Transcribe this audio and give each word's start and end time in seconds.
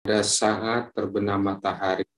pada 0.00 0.24
saat 0.24 0.88
terbenam 0.96 1.44
matahari. 1.44 2.08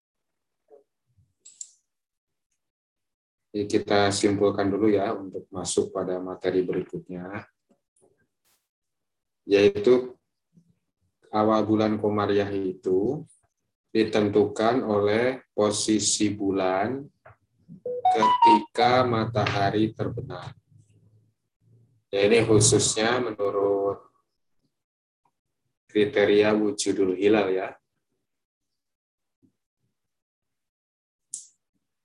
Jadi 3.53 3.69
kita 3.69 4.09
simpulkan 4.15 4.71
dulu 4.71 4.89
ya 4.89 5.13
untuk 5.13 5.45
masuk 5.53 5.93
pada 5.93 6.17
materi 6.23 6.65
berikutnya, 6.65 7.45
yaitu 9.45 10.17
awal 11.29 11.61
bulan 11.67 12.01
Komariah 12.01 12.49
itu 12.49 13.27
ditentukan 13.93 14.81
oleh 14.81 15.45
posisi 15.53 16.33
bulan 16.33 17.05
ketika 18.17 19.05
matahari 19.05 19.93
terbenam. 19.93 20.49
Ya, 22.09 22.25
ini 22.25 22.41
khususnya 22.49 23.21
menurut 23.21 23.82
kriteria 25.93 26.57
wujudul 26.57 27.13
hilal 27.13 27.53
ya. 27.53 27.69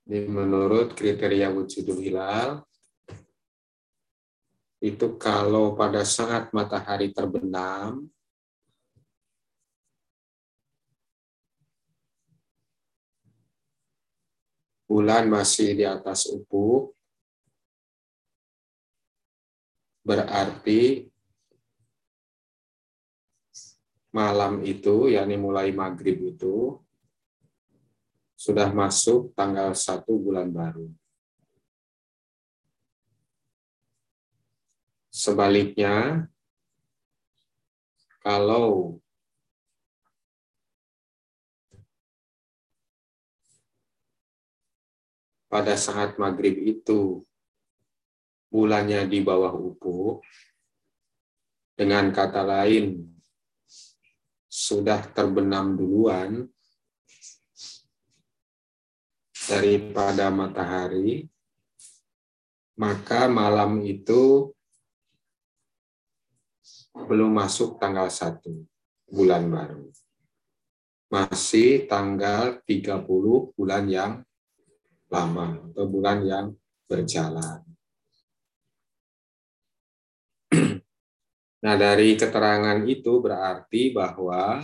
Ini 0.07 0.27
menurut 0.27 0.91
kriteria 0.91 1.47
wujudul 1.51 2.03
hilal, 2.03 2.67
itu 4.83 5.07
kalau 5.15 5.75
pada 5.79 6.03
saat 6.03 6.51
matahari 6.51 7.11
terbenam, 7.15 8.07
bulan 14.87 15.27
masih 15.27 15.75
di 15.75 15.83
atas 15.83 16.27
ufuk, 16.31 16.95
berarti 20.07 21.11
malam 24.17 24.65
itu, 24.65 25.13
yakni 25.13 25.37
mulai 25.37 25.69
maghrib 25.69 26.17
itu, 26.33 26.81
sudah 28.33 28.73
masuk 28.73 29.29
tanggal 29.37 29.77
satu 29.77 30.17
bulan 30.17 30.49
baru. 30.49 30.89
Sebaliknya, 35.13 36.25
kalau 38.25 38.97
pada 45.45 45.77
saat 45.77 46.17
maghrib 46.17 46.57
itu 46.57 47.21
bulannya 48.49 49.05
di 49.05 49.21
bawah 49.21 49.53
ufuk, 49.53 50.25
dengan 51.77 52.09
kata 52.09 52.41
lain 52.41 53.16
sudah 54.57 55.05
terbenam 55.13 55.77
duluan 55.77 56.49
daripada 59.45 60.33
matahari, 60.33 61.29
maka 62.73 63.29
malam 63.29 63.85
itu 63.85 64.49
belum 66.97 67.37
masuk 67.37 67.77
tanggal 67.77 68.09
1 68.09 68.41
bulan 69.13 69.45
baru. 69.45 69.85
Masih 71.13 71.85
tanggal 71.85 72.57
30 72.65 73.53
bulan 73.53 73.85
yang 73.85 74.25
lama 75.07 75.69
atau 75.69 75.85
bulan 75.85 76.25
yang 76.25 76.45
berjalan. 76.89 77.61
Nah, 81.57 81.73
dari 81.73 82.13
keterangan 82.13 82.85
itu 82.85 83.17
berarti 83.17 83.89
bahwa 83.89 84.61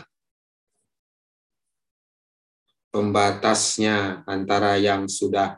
pembatasnya 2.94 4.22
antara 4.30 4.78
yang 4.78 5.10
sudah 5.10 5.58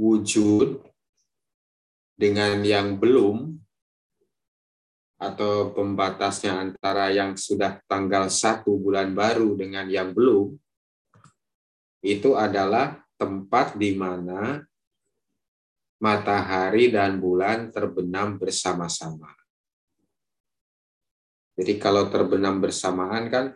wujud 0.00 0.80
dengan 2.16 2.64
yang 2.64 2.96
belum 2.96 3.60
atau 5.20 5.70
pembatasnya 5.76 6.58
antara 6.58 7.12
yang 7.12 7.36
sudah 7.36 7.78
tanggal 7.84 8.32
satu 8.32 8.74
bulan 8.80 9.12
baru 9.12 9.54
dengan 9.54 9.86
yang 9.86 10.16
belum 10.16 10.56
itu 12.02 12.34
adalah 12.34 12.98
tempat 13.14 13.78
di 13.78 13.94
mana 13.94 14.64
matahari 16.02 16.90
dan 16.90 17.22
bulan 17.22 17.70
terbenam 17.70 18.34
bersama-sama. 18.34 19.41
Jadi 21.52 21.76
kalau 21.76 22.08
terbenam 22.08 22.60
bersamaan 22.60 23.28
kan 23.28 23.52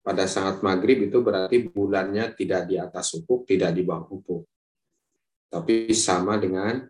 pada 0.00 0.24
saat 0.30 0.62
maghrib 0.62 1.10
itu 1.10 1.20
berarti 1.20 1.66
bulannya 1.66 2.32
tidak 2.38 2.70
di 2.70 2.76
atas 2.78 3.12
ufuk, 3.18 3.44
tidak 3.44 3.74
di 3.74 3.82
bawah 3.82 4.06
ufuk. 4.08 4.46
Tapi 5.50 5.90
sama 5.90 6.38
dengan 6.38 6.86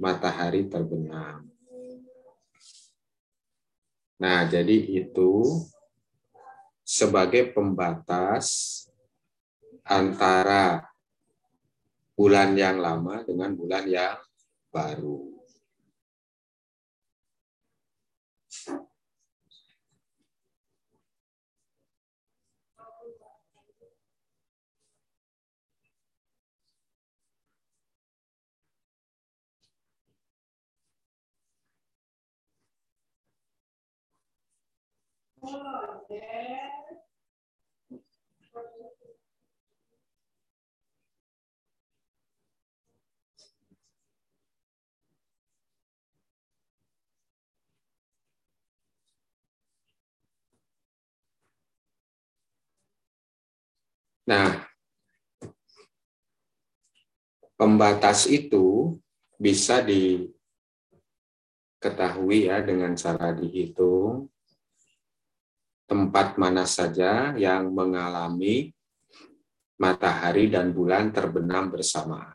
matahari 0.00 0.66
terbenam. 0.66 1.44
Nah, 4.18 4.48
jadi 4.48 5.04
itu 5.04 5.44
sebagai 6.80 7.52
pembatas 7.52 8.72
antara 9.84 10.88
bulan 12.16 12.56
yang 12.56 12.80
lama 12.80 13.20
dengan 13.26 13.52
bulan 13.52 13.84
yang 13.84 14.16
baru. 14.72 15.33
Nah, 54.24 54.56
pembatas 57.60 58.24
itu 58.24 58.96
bisa 59.36 59.84
diketahui 59.84 60.32
ya 62.48 62.64
dengan 62.64 62.96
cara 62.96 63.36
dihitung 63.36 64.32
tempat 65.84 66.40
mana 66.40 66.64
saja 66.64 67.36
yang 67.36 67.70
mengalami 67.72 68.72
matahari 69.76 70.48
dan 70.48 70.72
bulan 70.72 71.12
terbenam 71.12 71.68
bersama. 71.68 72.32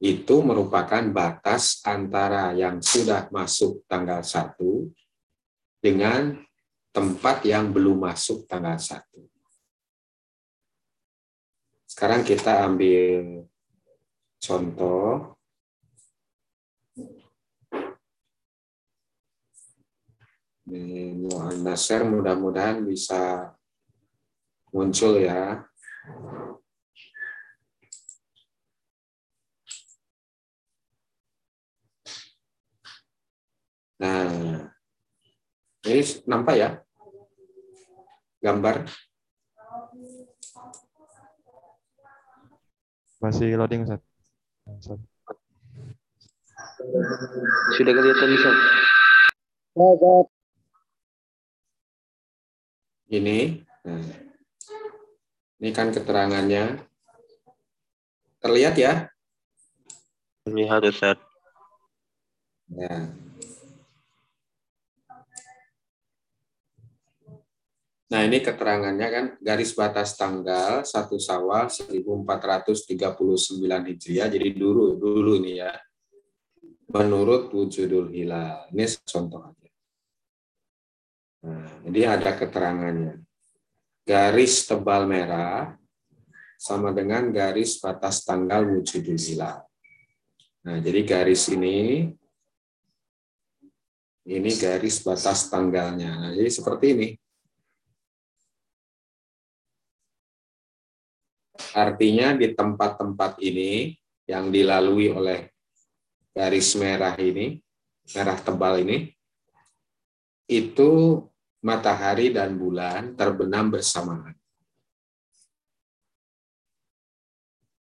Itu 0.00 0.40
merupakan 0.40 1.04
batas 1.12 1.84
antara 1.84 2.56
yang 2.56 2.80
sudah 2.80 3.28
masuk 3.28 3.84
tanggal 3.84 4.24
1 4.24 4.56
dengan 5.80 6.40
tempat 6.88 7.44
yang 7.44 7.68
belum 7.68 8.08
masuk 8.08 8.48
tanggal 8.48 8.80
1. 8.80 8.96
Sekarang 11.90 12.24
kita 12.24 12.64
ambil 12.64 13.44
contoh. 14.40 15.36
Nasir 20.70 22.06
mudah-mudahan 22.06 22.86
bisa 22.86 23.50
muncul 24.70 25.18
ya. 25.18 25.66
Nah, 34.00 34.70
ini 35.84 36.02
nampak 36.24 36.54
ya 36.56 36.70
gambar? 38.40 38.86
Masih 43.20 43.52
loading, 43.58 43.84
Ustaz. 43.84 44.00
Sudah 47.76 47.92
kelihatan, 47.92 48.32
Ustaz. 48.32 48.56
Ini. 53.10 53.58
Nah. 53.82 54.06
Ini 55.58 55.70
kan 55.74 55.90
keterangannya. 55.90 56.78
Terlihat 58.38 58.78
ya? 58.78 59.10
Terlihat, 60.46 60.86
Ustaz. 60.86 61.18
Ya. 62.70 63.10
Nah, 68.10 68.26
ini 68.26 68.42
keterangannya 68.42 69.06
kan 69.10 69.38
garis 69.38 69.70
batas 69.74 70.18
tanggal 70.18 70.82
1 70.82 71.18
Sawal 71.18 71.70
1439 71.70 73.86
Hijriah. 73.90 74.28
Jadi 74.30 74.48
dulu 74.54 74.98
dulu 74.98 75.38
ini 75.38 75.62
ya. 75.62 75.70
Menurut 76.90 77.54
wujudul 77.54 78.10
hilal. 78.10 78.66
Ini 78.74 78.86
contoh. 79.06 79.59
Nah, 81.40 81.68
jadi 81.88 82.20
ada 82.20 82.36
keterangannya. 82.36 83.24
Garis 84.04 84.68
tebal 84.68 85.08
merah 85.08 85.76
sama 86.60 86.92
dengan 86.92 87.32
garis 87.32 87.80
batas 87.80 88.20
tanggal 88.20 88.68
wujudul 88.68 89.16
hilal. 89.16 89.64
Nah, 90.60 90.76
jadi 90.84 91.00
garis 91.08 91.48
ini 91.48 92.12
ini 94.28 94.50
garis 94.60 95.00
batas 95.00 95.48
tanggalnya. 95.48 96.12
Nah, 96.12 96.32
jadi 96.36 96.50
seperti 96.52 96.86
ini. 96.92 97.08
Artinya 101.70 102.36
di 102.36 102.52
tempat-tempat 102.52 103.40
ini 103.40 103.94
yang 104.28 104.52
dilalui 104.52 105.08
oleh 105.08 105.48
garis 106.34 106.76
merah 106.76 107.14
ini, 107.16 107.62
merah 108.12 108.36
tebal 108.36 108.82
ini, 108.84 109.10
itu 110.50 111.22
matahari 111.60 112.32
dan 112.32 112.56
bulan 112.56 113.12
terbenam 113.16 113.68
bersamaan. 113.68 114.32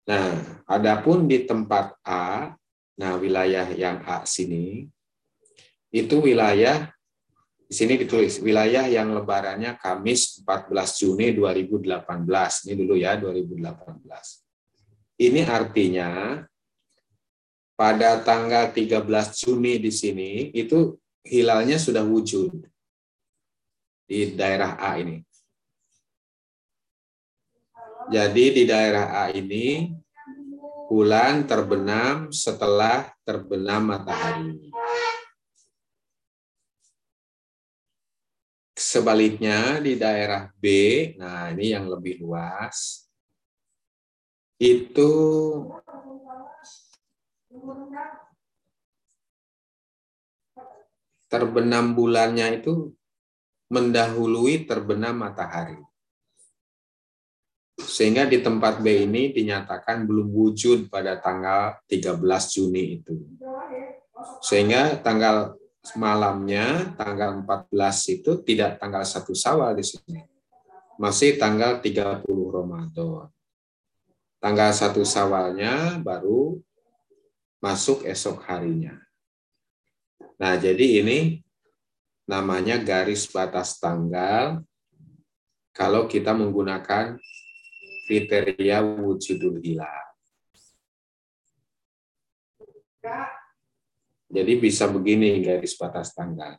Nah, 0.07 0.63
adapun 0.65 1.27
di 1.27 1.45
tempat 1.45 1.99
A, 2.07 2.55
nah 2.97 3.13
wilayah 3.19 3.67
yang 3.75 4.01
A 4.07 4.23
sini, 4.25 4.87
itu 5.91 6.17
wilayah 6.23 6.89
di 7.67 7.75
sini 7.75 7.99
ditulis 7.99 8.39
wilayah 8.39 8.87
yang 8.87 9.11
lebarannya 9.11 9.75
Kamis 9.83 10.47
14 10.47 11.03
Juni 11.03 11.35
2018. 11.35 12.71
Ini 12.71 12.73
dulu 12.79 12.95
ya 12.95 13.19
2018. 13.19 15.19
Ini 15.19 15.43
artinya 15.43 16.39
pada 17.75 18.23
tanggal 18.23 18.71
13 18.71 19.03
Juni 19.43 19.83
di 19.83 19.91
sini 19.91 20.55
itu 20.55 20.95
hilalnya 21.27 21.83
sudah 21.83 22.07
wujud 22.07 22.76
di 24.07 24.33
daerah 24.39 24.79
A 24.79 24.97
ini. 25.03 25.19
Jadi 28.07 28.45
di 28.55 28.63
daerah 28.63 29.27
A 29.27 29.35
ini 29.35 29.91
bulan 30.87 31.43
terbenam 31.43 32.31
setelah 32.31 33.11
terbenam 33.27 33.91
matahari. 33.91 34.71
Sebaliknya 38.79 39.83
di 39.83 39.99
daerah 39.99 40.47
B, 40.55 40.65
nah 41.19 41.51
ini 41.51 41.75
yang 41.75 41.91
lebih 41.91 42.23
luas, 42.23 43.11
itu 44.63 45.11
terbenam 51.27 51.93
bulannya 51.93 52.63
itu 52.63 52.95
mendahului 53.67 54.67
terbenam 54.67 55.23
matahari. 55.27 55.79
Sehingga 57.77 58.25
di 58.25 58.41
tempat 58.41 58.81
B 58.81 59.05
ini 59.05 59.37
dinyatakan 59.37 60.09
belum 60.09 60.33
wujud 60.33 60.89
pada 60.89 61.21
tanggal 61.21 61.77
13 61.85 62.19
Juni 62.57 62.99
itu. 62.99 63.15
Sehingga 64.41 64.97
tanggal 65.05 65.61
malamnya 65.95 66.97
tanggal 66.99 67.45
14 67.45 68.17
itu 68.19 68.43
tidak 68.43 68.83
tanggal 68.83 69.05
1 69.05 69.23
Sawal 69.37 69.77
di 69.79 69.85
sini. 69.85 70.25
Masih 70.97 71.37
tanggal 71.37 71.79
30 71.79 72.25
Ramadan. 72.27 73.29
Tanggal 74.41 74.71
1 74.73 74.97
Sawalnya 75.05 76.01
baru 76.01 76.59
masuk 77.61 78.03
esok 78.09 78.41
harinya. 78.49 78.97
Nah, 80.37 80.57
jadi 80.57 81.05
ini 81.05 81.46
namanya 82.27 82.83
garis 82.83 83.31
batas 83.31 83.79
tanggal 83.79 84.61
kalau 85.71 86.11
kita 86.11 86.35
menggunakan 86.35 87.15
kriteria 88.07 88.83
wujudul 88.83 89.63
hilal. 89.63 90.05
Jadi 94.27 94.53
bisa 94.59 94.91
begini 94.91 95.39
garis 95.39 95.79
batas 95.79 96.11
tanggal. 96.11 96.59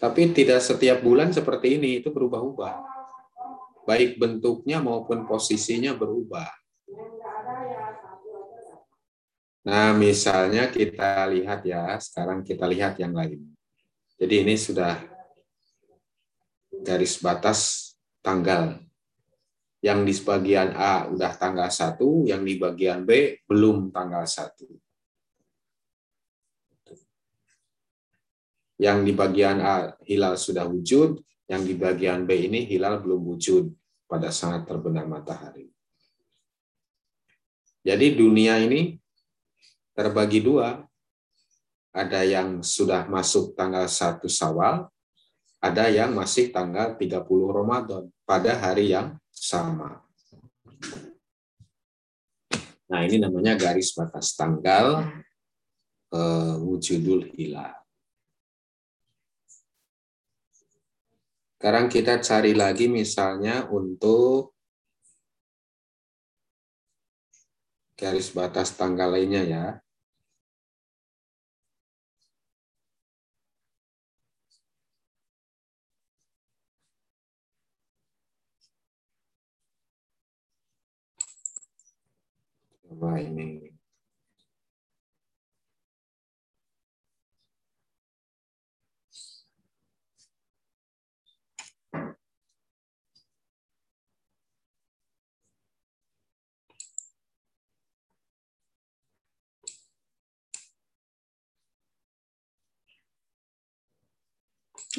Tapi 0.00 0.32
tidak 0.32 0.64
setiap 0.64 1.04
bulan 1.04 1.28
seperti 1.28 1.76
ini, 1.76 2.00
itu 2.00 2.08
berubah-ubah. 2.08 2.74
Baik 3.84 4.16
bentuknya 4.16 4.80
maupun 4.80 5.28
posisinya 5.28 5.92
berubah. 5.92 6.48
Nah, 9.60 9.92
misalnya 9.92 10.72
kita 10.72 11.28
lihat 11.28 11.60
ya, 11.68 12.00
sekarang 12.00 12.40
kita 12.40 12.64
lihat 12.64 12.96
yang 12.96 13.12
lain. 13.12 13.49
Jadi 14.20 14.34
ini 14.44 14.52
sudah 14.60 15.00
garis 16.84 17.16
batas 17.24 17.92
tanggal. 18.20 18.76
Yang 19.80 20.00
di 20.04 20.12
bagian 20.20 20.76
A 20.76 21.08
udah 21.08 21.32
tanggal 21.40 21.72
1, 21.72 22.28
yang 22.28 22.44
di 22.44 22.60
bagian 22.60 23.08
B 23.08 23.40
belum 23.48 23.88
tanggal 23.88 24.28
1. 24.28 24.68
Yang 28.76 28.98
di 29.08 29.12
bagian 29.16 29.64
A 29.64 29.96
hilal 30.04 30.36
sudah 30.36 30.68
wujud, 30.68 31.16
yang 31.48 31.64
di 31.64 31.72
bagian 31.80 32.28
B 32.28 32.44
ini 32.44 32.68
hilal 32.68 33.00
belum 33.00 33.24
wujud 33.24 33.72
pada 34.04 34.28
saat 34.28 34.68
terbenam 34.68 35.08
matahari. 35.08 35.72
Jadi 37.80 38.12
dunia 38.12 38.60
ini 38.60 39.00
terbagi 39.96 40.44
dua. 40.44 40.89
Ada 41.90 42.22
yang 42.22 42.62
sudah 42.62 43.10
masuk 43.10 43.58
tanggal 43.58 43.90
1 43.90 44.30
Sawal, 44.30 44.86
ada 45.60 45.84
yang 45.92 46.14
masih 46.14 46.54
tanggal 46.54 46.94
30 46.94 47.26
Ramadan 47.50 48.08
pada 48.22 48.56
hari 48.56 48.94
yang 48.94 49.18
sama. 49.28 50.00
Nah, 52.90 53.00
ini 53.06 53.22
namanya 53.22 53.54
garis 53.54 53.94
batas 53.94 54.34
tanggal 54.34 55.06
uh, 56.10 56.54
wujudul 56.58 57.30
hilal. 57.34 57.74
Sekarang 61.60 61.92
kita 61.92 62.24
cari 62.24 62.56
lagi 62.56 62.88
misalnya 62.88 63.68
untuk 63.68 64.56
garis 68.00 68.32
batas 68.32 68.72
tanggal 68.80 69.12
lainnya 69.12 69.44
ya. 69.44 69.66
Coba 83.00 83.16
ini. 83.16 83.64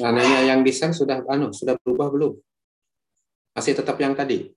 Ananya 0.02 0.50
yang 0.50 0.66
desain 0.66 0.90
sudah 0.90 1.22
anu 1.30 1.54
sudah 1.54 1.78
berubah 1.86 2.10
belum? 2.10 2.34
Masih 3.54 3.78
tetap 3.78 3.94
yang 4.02 4.18
tadi? 4.18 4.50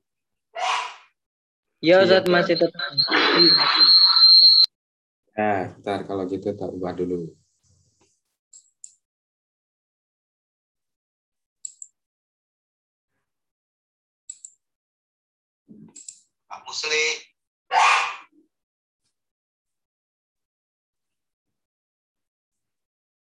Ya, 1.86 2.02
Ustaz 2.02 2.26
masih 2.26 2.58
tetap. 2.58 2.82
Ya, 3.36 3.52
bentar 5.76 6.08
kalau 6.08 6.24
gitu 6.32 6.56
tak 6.56 6.72
ubah 6.72 6.96
dulu. 6.96 7.36
Pak 16.48 16.60
Musli. 16.64 17.28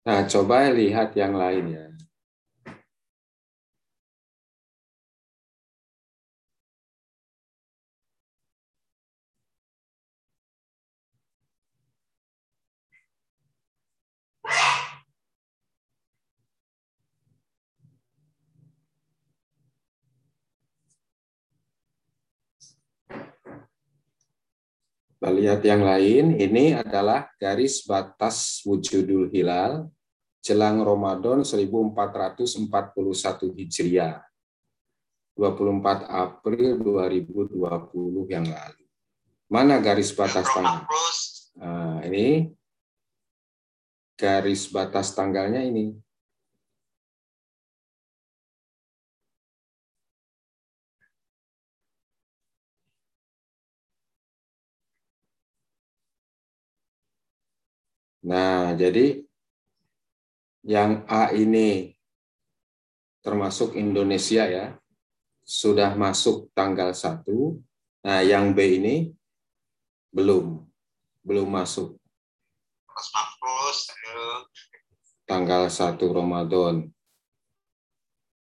Nah, 0.05 0.29
coba 0.29 0.69
lihat 0.69 1.17
yang 1.17 1.33
lain 1.33 1.65
ya. 1.73 1.94
Kita 25.25 25.41
lihat 25.41 25.65
yang 25.65 25.89
lain, 25.89 26.37
ini 26.37 26.77
adalah 26.77 27.33
garis 27.41 27.81
batas 27.89 28.61
wujudul 28.61 29.33
hilal 29.33 29.89
jelang 30.45 30.85
Ramadan 30.85 31.41
1441 31.41 32.69
Hijriah. 33.57 34.21
24 35.33 36.13
April 36.13 36.77
2020 36.77 37.57
yang 38.37 38.45
lalu. 38.45 38.85
Mana 39.49 39.81
garis 39.81 40.13
batas 40.13 40.45
tanggal? 40.45 40.85
Nah, 41.57 42.05
ini 42.05 42.53
garis 44.21 44.69
batas 44.69 45.17
tanggalnya 45.17 45.65
ini. 45.65 46.04
Nah, 58.25 58.73
jadi 58.73 59.21
yang 60.65 61.05
A 61.05 61.29
ini 61.37 61.93
termasuk 63.21 63.77
Indonesia 63.77 64.49
ya, 64.49 64.81
sudah 65.45 65.93
masuk 65.93 66.49
tanggal 66.57 66.97
1. 66.97 67.61
Nah, 68.01 68.25
yang 68.25 68.57
B 68.57 68.81
ini 68.81 69.13
belum, 70.09 70.65
belum 71.21 71.49
masuk. 71.53 72.01
Tanggal 75.29 75.69
1 75.69 76.01
Ramadan. 76.09 76.89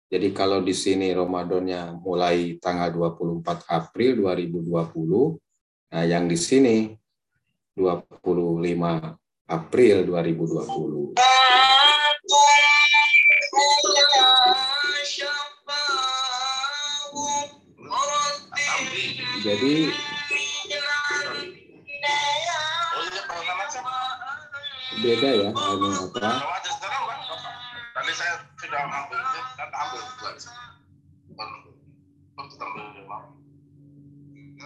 Jadi 0.09 0.33
kalau 0.33 0.65
di 0.65 0.73
sini 0.73 1.13
Ramadannya 1.13 2.01
mulai 2.01 2.57
tanggal 2.59 2.89
24 2.97 3.45
April 3.69 4.25
2020, 4.25 5.37
nah 5.93 6.05
yang 6.09 6.25
di 6.25 6.39
sini 6.41 6.97
25 7.77 8.25
April 9.49 10.05
2020. 10.05 11.17
Jadi 19.41 19.89
beda 24.99 25.31
ya 25.33 25.49
hanya 25.49 25.91
apa? 25.97 26.29
Tadi 27.97 28.13
saya 28.13 28.35
sudah 28.61 28.83
ambil, 28.85 29.23
dan 29.57 29.71
ambil 29.73 30.05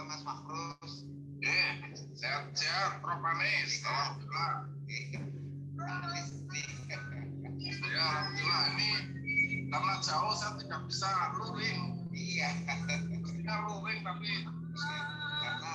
Mas 0.03 0.21
Makrus. 0.27 0.82
Eh, 2.23 2.31
sehat-sehat, 2.31 3.03
Prof. 3.03 3.19
Anis. 3.19 3.83
Alhamdulillah. 3.83 4.71
Ya, 7.83 7.99
alhamdulillah 7.99 8.63
ini 8.71 8.89
karena 9.67 9.93
jauh 9.99 10.31
saya 10.31 10.55
tidak 10.55 10.87
bisa 10.87 11.11
luring. 11.35 12.07
Iya. 12.15 12.49
Tidak 13.27 13.57
luring 13.67 13.99
tapi 14.07 14.31
karena 15.43 15.73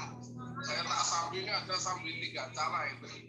saya 0.65 0.83
tak 0.89 1.03
sambilnya 1.05 1.55
ada 1.69 1.77
sambil 1.77 2.17
tiga 2.17 2.49
cara 2.57 2.81
itu. 2.97 3.29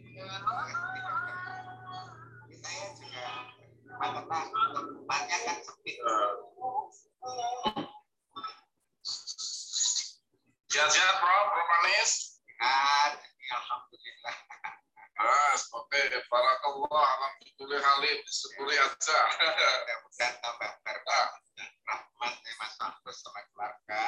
Saya 2.56 2.88
juga 2.96 3.28
mata 4.00 4.24
tempatnya 4.24 5.38
kan 5.44 5.58
sempit. 5.68 6.00
Sehat-sehat, 10.72 11.16
Prof. 11.20 11.48
Prof. 11.52 12.39
Anis. 12.60 13.24
Alhamdulillah. 13.50 14.36
Mas, 15.20 15.64
oke, 15.76 16.00
barakallah, 16.32 17.04
alhamdulillah 17.18 17.82
halim, 17.84 18.18
disyukuri 18.24 18.76
aja. 18.80 19.20
Mudah 20.06 20.32
tambah 20.40 20.72
berkah, 20.84 21.28
rahmat 21.84 22.34
ya 22.40 22.54
Mas 22.60 22.74
Mahfuz 22.80 23.18
sama 23.20 23.42
keluarga. 23.52 24.02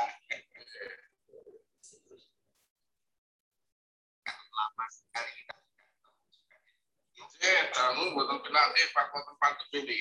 Lama 4.52 4.86
sekali 4.92 5.32
kita 5.36 5.56
Eh, 7.42 7.64
betul 8.14 8.38
benar 8.46 8.70
eh 8.78 8.88
pak 8.94 9.10
tempat 9.10 9.58
ini. 9.74 9.98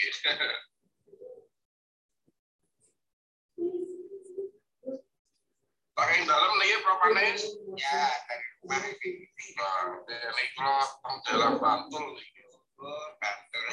Pakai 6.01 6.25
dalam 6.25 6.57
nih, 6.57 6.81
Prof. 6.81 7.01
Anis? 7.13 7.45
Ya, 7.77 8.09
dari 8.25 8.47
rumah 8.65 8.81
ini. 8.89 9.13
Nah, 9.53 10.01
ini 10.09 10.45
kalau 10.57 10.81
tong 11.05 11.17
dalam 11.29 11.61
Bantul 11.61 12.17
nih. 12.17 12.29
Bantul. 13.21 13.65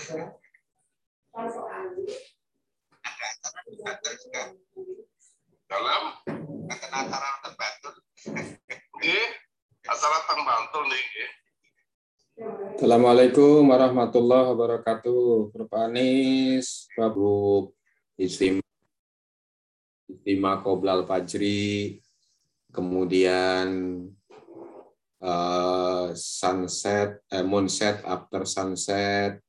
Dalam? 5.71 6.03
Ada 6.67 6.87
acara 6.99 7.29
di 7.47 7.51
Bantul. 7.55 7.95
Oke, 8.91 9.19
acara 9.87 10.17
teng 10.27 10.43
Bantul 10.43 10.83
nih. 10.91 11.05
Assalamualaikum 12.75 13.71
warahmatullahi 13.71 14.51
wabarakatuh. 14.51 15.55
Prof. 15.55 15.71
Anis, 15.79 16.91
Bapak 16.91 17.71
Istim 18.19 18.59
Istima 20.11 20.59
Qoblal 20.59 21.07
Fajri, 21.07 22.03
kemudian 22.77 23.65
uh, 25.17 26.13
sunset, 26.13 27.25
eh, 27.33 27.41
moonset, 27.41 28.05
after 28.05 28.45
sunset, 28.45 29.41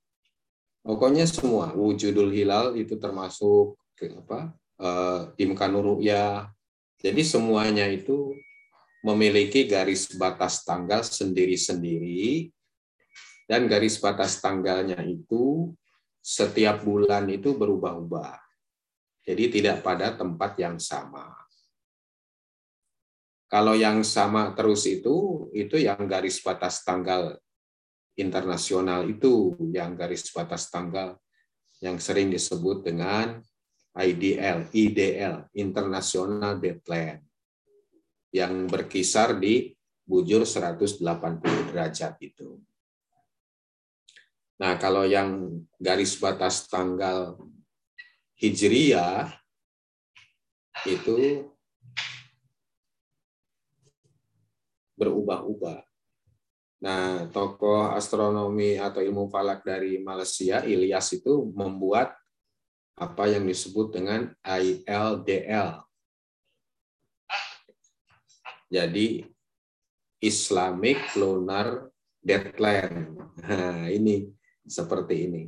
pokoknya 0.81 1.29
semua 1.29 1.77
wujudul 1.77 2.33
hilal 2.33 2.73
itu 2.81 2.97
termasuk 2.97 3.77
ke 3.93 4.09
apa 4.17 4.57
uh, 4.81 5.29
imkanur 5.37 6.01
ya. 6.01 6.49
Jadi 6.99 7.23
semuanya 7.23 7.85
itu 7.87 8.33
memiliki 9.05 9.69
garis 9.69 10.11
batas 10.17 10.67
tanggal 10.67 11.05
sendiri-sendiri 11.07 12.51
dan 13.47 13.71
garis 13.71 14.01
batas 14.03 14.43
tanggalnya 14.43 14.99
itu 15.07 15.71
setiap 16.19 16.83
bulan 16.83 17.31
itu 17.31 17.55
berubah-ubah. 17.55 18.41
Jadi 19.23 19.61
tidak 19.61 19.85
pada 19.85 20.17
tempat 20.17 20.59
yang 20.59 20.81
sama. 20.81 21.48
Kalau 23.49 23.73
yang 23.73 24.05
sama 24.05 24.53
terus 24.53 24.85
itu, 24.85 25.49
itu 25.57 25.81
yang 25.81 26.05
garis 26.05 26.45
batas 26.45 26.85
tanggal 26.85 27.41
internasional 28.21 29.09
itu, 29.09 29.57
yang 29.73 29.97
garis 29.97 30.29
batas 30.29 30.69
tanggal 30.69 31.17
yang 31.81 31.97
sering 31.97 32.29
disebut 32.29 32.85
dengan 32.85 33.41
IDL, 33.97 34.69
IDL, 34.69 35.49
International 35.57 36.61
Deadline, 36.61 37.25
yang 38.37 38.69
berkisar 38.69 39.41
di 39.41 39.73
bujur 40.05 40.45
180 40.45 41.01
derajat 41.73 42.21
itu. 42.21 42.61
Nah, 44.59 44.75
kalau 44.77 45.07
yang 45.07 45.63
garis 45.79 46.19
batas 46.19 46.67
tanggal 46.67 47.39
Hijriyah 48.37 49.31
itu 50.87 51.47
berubah-ubah. 54.99 55.81
Nah, 56.79 57.27
tokoh 57.31 57.91
astronomi 57.91 58.79
atau 58.79 59.03
ilmu 59.03 59.31
falak 59.31 59.67
dari 59.67 59.99
Malaysia, 59.99 60.63
Ilyas 60.63 61.11
itu 61.15 61.51
membuat 61.55 62.15
apa 62.99 63.31
yang 63.31 63.47
disebut 63.47 63.95
dengan 63.95 64.31
ILDL. 64.43 65.87
Jadi 68.69 69.25
Islamic 70.19 71.15
Lunar 71.15 71.89
Deadline. 72.19 73.15
Nah, 73.43 73.87
ini 73.87 74.29
seperti 74.67 75.15
ini. 75.31 75.43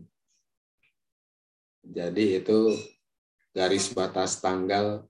Jadi 1.85 2.38
itu 2.38 2.71
garis 3.50 3.90
batas 3.90 4.38
tanggal 4.38 5.04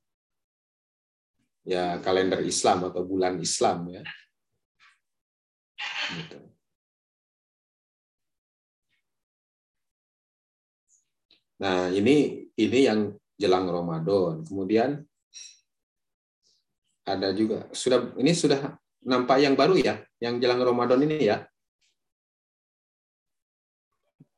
ya 1.60 2.00
kalender 2.00 2.40
Islam 2.40 2.88
atau 2.88 3.04
bulan 3.04 3.36
Islam 3.38 3.88
ya. 3.92 4.02
Gitu. 6.10 6.38
Nah, 11.60 11.92
ini 11.92 12.48
ini 12.56 12.78
yang 12.88 13.14
jelang 13.36 13.68
Ramadan. 13.68 14.42
Kemudian 14.48 15.04
ada 17.04 17.32
juga 17.36 17.68
sudah 17.72 18.16
ini 18.16 18.32
sudah 18.32 18.80
nampak 19.04 19.44
yang 19.44 19.56
baru 19.56 19.76
ya, 19.76 20.00
yang 20.20 20.40
jelang 20.40 20.60
Ramadan 20.60 21.04
ini 21.04 21.28
ya. 21.28 21.44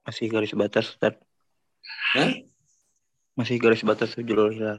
Masih 0.03 0.27
garis 0.27 0.51
batas, 0.51 0.91
Ustaz. 0.91 1.15
Hah? 2.19 2.31
Masih 3.39 3.57
garis 3.63 3.87
batas 3.87 4.19
wujudul 4.19 4.51
hilal. 4.51 4.79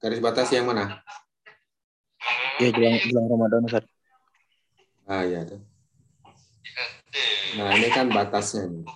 Garis 0.00 0.20
batas 0.24 0.48
yang 0.48 0.64
mana? 0.64 1.04
Ya 2.62 2.70
jelang 2.70 2.96
jelang 3.02 3.26
Ramadan 3.26 3.66
Ustaz. 3.66 3.84
Ah 5.10 5.26
ya. 5.26 5.42
tuh. 5.42 5.58
Nah 7.58 7.74
ini 7.74 7.88
kan 7.90 8.06
batasnya 8.06 8.70
nih. 8.70 8.86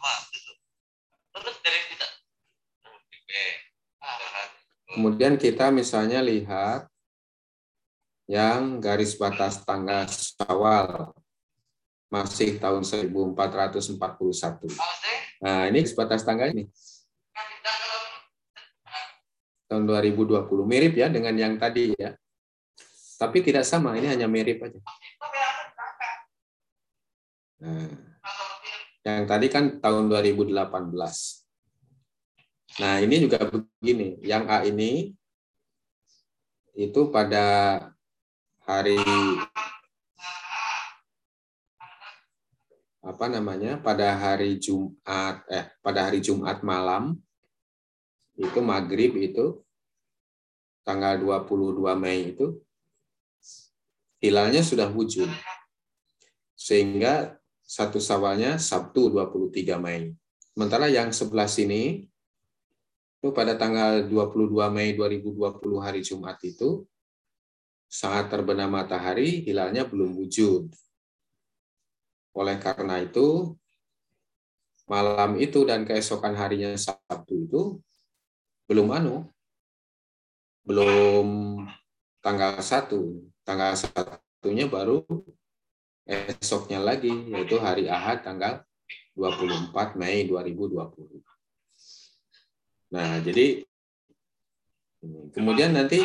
Kemudian 4.97 5.35
kita 5.37 5.69
misalnya 5.75 6.23
lihat 6.25 6.89
yang 8.31 8.81
garis 8.81 9.19
batas 9.19 9.61
tanggal 9.61 10.09
Syawal 10.09 11.13
masih 12.09 12.57
tahun 12.57 12.81
1441. 12.81 14.01
Nah, 15.43 15.69
ini 15.69 15.85
garis 15.85 15.93
batas 15.93 16.25
tanggal 16.25 16.49
ini. 16.49 16.65
Tahun 19.69 19.85
2020. 19.85 20.49
Mirip 20.65 20.97
ya 20.97 21.11
dengan 21.13 21.35
yang 21.37 21.59
tadi 21.61 21.93
ya. 21.99 22.17
Tapi 23.17 23.41
tidak 23.41 23.65
sama, 23.65 23.97
ini 23.97 24.13
hanya 24.13 24.29
mirip 24.29 24.61
aja. 24.61 24.81
Nah, 27.57 27.89
yang 29.07 29.25
tadi 29.25 29.47
kan 29.49 29.81
tahun 29.81 30.13
2018. 30.13 30.53
Nah, 32.77 33.01
ini 33.01 33.17
juga 33.25 33.41
begini. 33.49 34.21
Yang 34.21 34.45
A 34.53 34.59
ini 34.69 35.17
itu 36.77 37.01
pada 37.09 37.81
hari 38.69 39.01
apa 43.01 43.25
namanya? 43.33 43.81
pada 43.81 44.13
hari 44.13 44.61
Jumat 44.61 45.47
eh 45.49 45.73
pada 45.81 46.11
hari 46.11 46.21
Jumat 46.21 46.61
malam 46.61 47.17
itu 48.37 48.59
maghrib 48.61 49.17
itu 49.17 49.65
tanggal 50.85 51.17
22 51.17 51.81
Mei 51.97 52.37
itu 52.37 52.61
hilalnya 54.27 54.67
sudah 54.67 54.91
wujud. 54.91 55.31
Sehingga 56.59 57.39
satu 57.63 58.03
sawalnya 58.03 58.59
Sabtu 58.59 59.11
23 59.15 59.79
Mei. 59.79 60.15
Sementara 60.51 60.91
yang 60.91 61.15
sebelah 61.15 61.47
sini 61.47 62.07
itu 63.17 63.29
pada 63.35 63.55
tanggal 63.55 64.07
22 64.07 64.51
Mei 64.75 64.95
2020 64.99 65.63
hari 65.79 66.01
Jumat 66.03 66.39
itu 66.43 66.87
saat 67.87 68.27
terbenam 68.31 68.71
matahari 68.75 69.47
hilalnya 69.47 69.87
belum 69.87 70.19
wujud. 70.19 70.71
Oleh 72.35 72.59
karena 72.59 73.01
itu 73.03 73.55
malam 74.87 75.35
itu 75.43 75.67
dan 75.67 75.83
keesokan 75.83 76.39
harinya 76.39 76.71
Sabtu 76.79 77.35
itu 77.47 77.63
belum 78.71 78.91
anu 78.95 79.27
belum 80.67 81.27
tanggal 82.23 82.59
satu 82.59 83.23
tanggal 83.47 83.79
satunya 83.79 84.67
baru 84.67 85.07
esoknya 86.07 86.83
lagi 86.83 87.15
yaitu 87.31 87.63
hari 87.63 87.87
Ahad 87.87 88.27
tanggal 88.27 88.67
24 89.15 89.95
Mei 89.95 90.27
2020. 90.27 91.23
Nah, 92.91 93.19
jadi 93.23 93.63
kemudian 95.31 95.75
nanti 95.75 96.03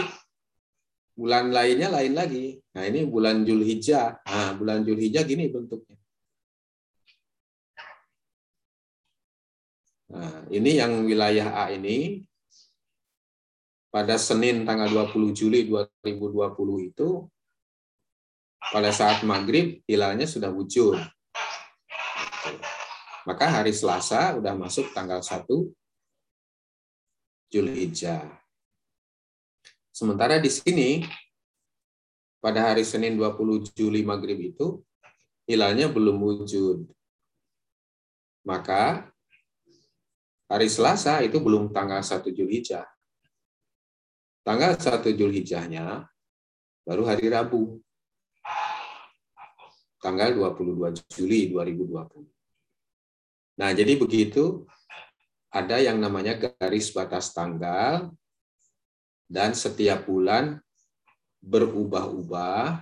bulan 1.17 1.53
lainnya 1.53 1.89
lain 1.89 2.13
lagi. 2.13 2.61
Nah, 2.73 2.83
ini 2.87 3.05
bulan 3.05 3.45
Julhijjah. 3.45 4.21
Nah, 4.25 4.57
bulan 4.57 4.81
Julhijjah 4.85 5.25
gini 5.25 5.51
bentuknya. 5.51 5.97
Nah, 10.11 10.43
ini 10.51 10.71
yang 10.75 11.05
wilayah 11.07 11.67
A 11.67 11.71
ini 11.71 12.25
pada 13.91 14.15
Senin 14.15 14.63
tanggal 14.63 14.87
20 14.87 15.35
Juli 15.35 15.67
2020 15.67 16.89
itu 16.89 17.27
pada 18.71 18.87
saat 18.95 19.19
maghrib 19.27 19.83
hilalnya 19.83 20.23
sudah 20.23 20.47
wujud. 20.47 20.95
Maka 23.27 23.45
hari 23.51 23.75
Selasa 23.75 24.39
udah 24.39 24.55
masuk 24.55 24.95
tanggal 24.95 25.19
1 25.19 25.45
Julhijjah. 27.51 28.31
Sementara 29.91 30.39
di 30.39 30.47
sini 30.47 31.03
pada 32.39 32.71
hari 32.71 32.87
Senin 32.87 33.19
20 33.19 33.75
Juli 33.75 34.01
maghrib 34.07 34.39
itu 34.39 34.79
hilalnya 35.45 35.91
belum 35.91 36.15
wujud. 36.15 36.87
Maka 38.47 39.11
hari 40.47 40.71
Selasa 40.71 41.19
itu 41.21 41.37
belum 41.43 41.75
tanggal 41.75 41.99
1 41.99 42.31
Julhijjah. 42.31 42.87
Tanggal 44.41 44.73
1 44.73 45.05
Julhijjahnya 45.13 46.09
baru 46.81 47.05
hari 47.05 47.29
Rabu. 47.29 47.77
Tanggal 50.01 50.33
22 50.33 50.97
Juli 51.13 51.53
2020. 51.53 52.25
Nah, 53.61 53.69
jadi 53.69 53.93
begitu 54.01 54.65
ada 55.53 55.77
yang 55.77 56.01
namanya 56.01 56.33
garis 56.57 56.89
batas 56.89 57.29
tanggal 57.37 58.09
dan 59.29 59.53
setiap 59.53 60.09
bulan 60.09 60.57
berubah-ubah, 61.45 62.81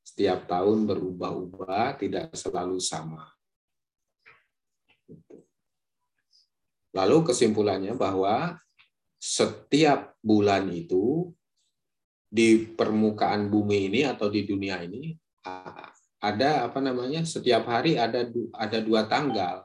setiap 0.00 0.48
tahun 0.48 0.88
berubah-ubah, 0.88 2.00
tidak 2.00 2.32
selalu 2.32 2.80
sama. 2.80 3.28
Lalu 6.96 7.16
kesimpulannya 7.20 7.92
bahwa 7.92 8.63
setiap 9.24 10.20
bulan 10.20 10.68
itu 10.68 11.32
di 12.28 12.68
permukaan 12.76 13.48
bumi 13.48 13.88
ini 13.88 14.00
atau 14.04 14.28
di 14.28 14.44
dunia 14.44 14.84
ini 14.84 15.16
ada 16.20 16.68
apa 16.68 16.76
namanya 16.84 17.24
setiap 17.24 17.64
hari 17.64 17.96
ada 17.96 18.28
ada 18.52 18.78
dua 18.84 19.08
tanggal. 19.08 19.64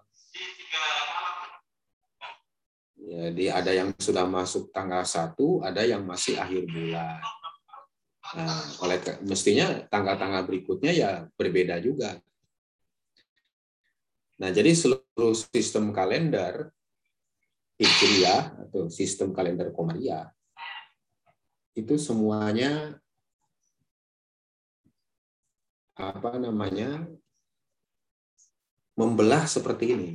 Jadi 2.96 3.52
ada 3.52 3.72
yang 3.76 3.92
sudah 4.00 4.24
masuk 4.24 4.72
tanggal 4.72 5.04
satu 5.04 5.60
ada 5.60 5.84
yang 5.84 6.08
masih 6.08 6.40
akhir 6.40 6.64
bulan. 6.64 7.20
Nah 8.40 8.64
oleh 8.80 9.02
mestinya 9.28 9.84
tanggal-tanggal 9.92 10.48
berikutnya 10.48 10.92
ya 10.96 11.12
berbeda 11.36 11.84
juga. 11.84 12.16
Nah 14.40 14.56
jadi 14.56 14.72
seluruh 14.72 15.36
sistem 15.36 15.92
kalender 15.92 16.72
Hijriah 17.80 18.68
atau 18.68 18.92
sistem 18.92 19.32
kalender 19.32 19.72
Komariah 19.72 20.28
itu 21.72 21.96
semuanya 21.96 23.00
apa 25.96 26.36
namanya 26.36 27.08
membelah 29.00 29.48
seperti 29.48 29.96
ini 29.96 30.12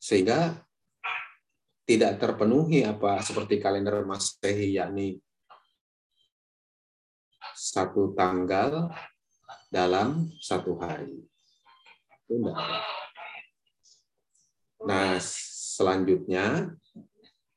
sehingga 0.00 0.64
tidak 1.84 2.16
terpenuhi 2.16 2.80
apa 2.80 3.20
seperti 3.20 3.60
kalender 3.60 4.08
Masehi 4.08 4.80
yakni 4.80 5.20
satu 7.52 8.16
tanggal 8.16 8.88
dalam 9.68 10.32
satu 10.40 10.80
hari 10.80 11.24
itu 12.24 12.40
enggak. 12.40 13.03
Nah, 14.84 15.16
selanjutnya 15.74 16.70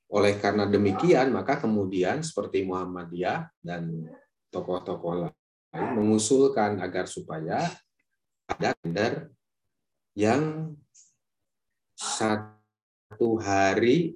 oleh 0.07 0.39
karena 0.39 0.63
demikian 0.63 1.35
maka 1.35 1.59
kemudian 1.59 2.23
seperti 2.23 2.63
Muhammadiyah 2.63 3.51
dan 3.59 4.07
tokoh-tokoh 4.47 5.27
lain 5.27 5.87
mengusulkan 5.99 6.79
agar 6.79 7.03
supaya 7.11 7.67
ada 8.47 8.71
kalender 8.79 9.27
yang 10.15 10.71
satu 11.99 13.35
hari 13.43 14.15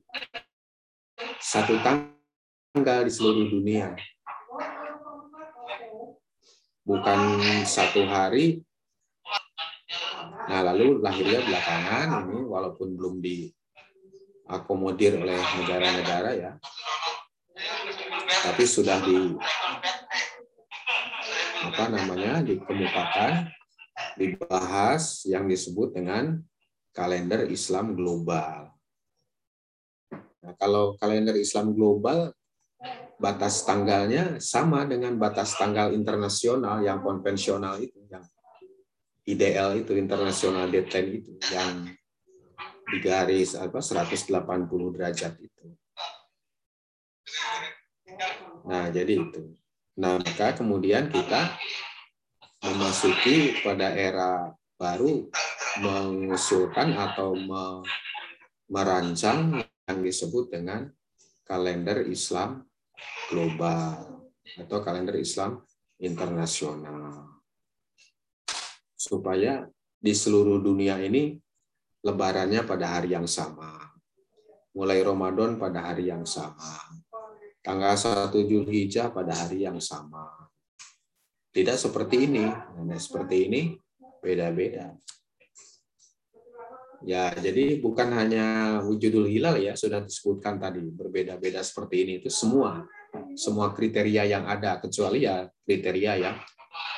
satu 1.43 1.75
tanggal 1.83 2.99
di 3.03 3.11
seluruh 3.11 3.51
dunia. 3.51 3.91
Bukan 6.87 7.19
satu 7.67 8.07
hari 8.07 8.63
Nah, 10.51 10.67
lalu 10.67 10.99
lahirnya 10.99 11.47
belakangan 11.47 12.27
ini 12.27 12.43
walaupun 12.43 12.99
belum 12.99 13.23
diakomodir 13.23 15.15
oleh 15.15 15.39
negara-negara 15.39 16.35
ya, 16.35 16.59
tapi 18.43 18.67
sudah 18.67 18.99
di 18.99 19.31
apa 21.71 21.87
namanya 21.87 22.43
dikemukakan, 22.43 23.47
dibahas 24.19 25.23
yang 25.23 25.47
disebut 25.47 25.95
dengan 25.95 26.43
kalender 26.91 27.47
Islam 27.47 27.95
global. 27.95 28.75
Nah, 30.43 30.51
kalau 30.59 30.99
kalender 30.99 31.39
Islam 31.39 31.71
global 31.71 32.35
batas 33.15 33.63
tanggalnya 33.63 34.35
sama 34.43 34.83
dengan 34.83 35.15
batas 35.15 35.55
tanggal 35.55 35.95
internasional 35.95 36.83
yang 36.83 36.99
konvensional 36.99 37.79
itu 37.79 38.03
yang 38.11 38.27
IDL 39.31 39.85
itu 39.85 39.95
internasional 39.95 40.67
deadline 40.67 41.23
itu 41.23 41.31
yang 41.51 41.87
di 42.91 42.97
garis 42.99 43.55
apa 43.55 43.79
180 43.79 44.27
derajat 44.91 45.33
itu. 45.39 45.65
Nah, 48.67 48.91
jadi 48.91 49.13
itu. 49.15 49.55
Nah, 49.95 50.19
maka 50.19 50.51
kemudian 50.59 51.07
kita 51.07 51.55
memasuki 52.61 53.63
pada 53.63 53.95
era 53.95 54.51
baru 54.75 55.31
mengusulkan 55.79 56.93
atau 56.99 57.31
merancang 58.67 59.63
yang 59.87 59.99
disebut 60.03 60.51
dengan 60.51 60.91
kalender 61.47 62.07
Islam 62.07 62.67
global 63.31 64.27
atau 64.59 64.77
kalender 64.83 65.15
Islam 65.19 65.63
internasional. 65.99 67.30
Supaya 69.01 69.65
di 69.97 70.13
seluruh 70.13 70.61
dunia 70.61 71.01
ini 71.01 71.33
lebarannya 72.05 72.61
pada 72.69 73.01
hari 73.01 73.17
yang 73.17 73.25
sama. 73.25 73.97
Mulai 74.77 75.01
Ramadan 75.01 75.57
pada 75.57 75.89
hari 75.89 76.13
yang 76.13 76.21
sama. 76.21 76.77
Tanggal 77.65 77.97
1 77.97 78.29
Julhijjah 78.45 79.09
pada 79.09 79.33
hari 79.33 79.65
yang 79.65 79.81
sama. 79.81 80.29
Tidak 81.49 81.81
seperti 81.81 82.29
ini. 82.29 82.45
Nah, 82.85 83.01
seperti 83.01 83.49
ini 83.49 83.61
beda-beda. 84.21 84.93
Ya, 87.01 87.33
jadi 87.33 87.81
bukan 87.81 88.13
hanya 88.13 88.77
wujudul 88.85 89.25
hilal 89.25 89.57
ya, 89.57 89.73
sudah 89.73 90.05
disebutkan 90.05 90.61
tadi, 90.61 90.85
berbeda-beda 90.85 91.65
seperti 91.65 92.05
ini 92.05 92.21
itu 92.21 92.29
semua 92.29 92.85
semua 93.35 93.71
kriteria 93.71 94.27
yang 94.27 94.43
ada 94.47 94.79
kecuali 94.79 95.27
ya 95.27 95.47
kriteria 95.67 96.13
yang 96.19 96.35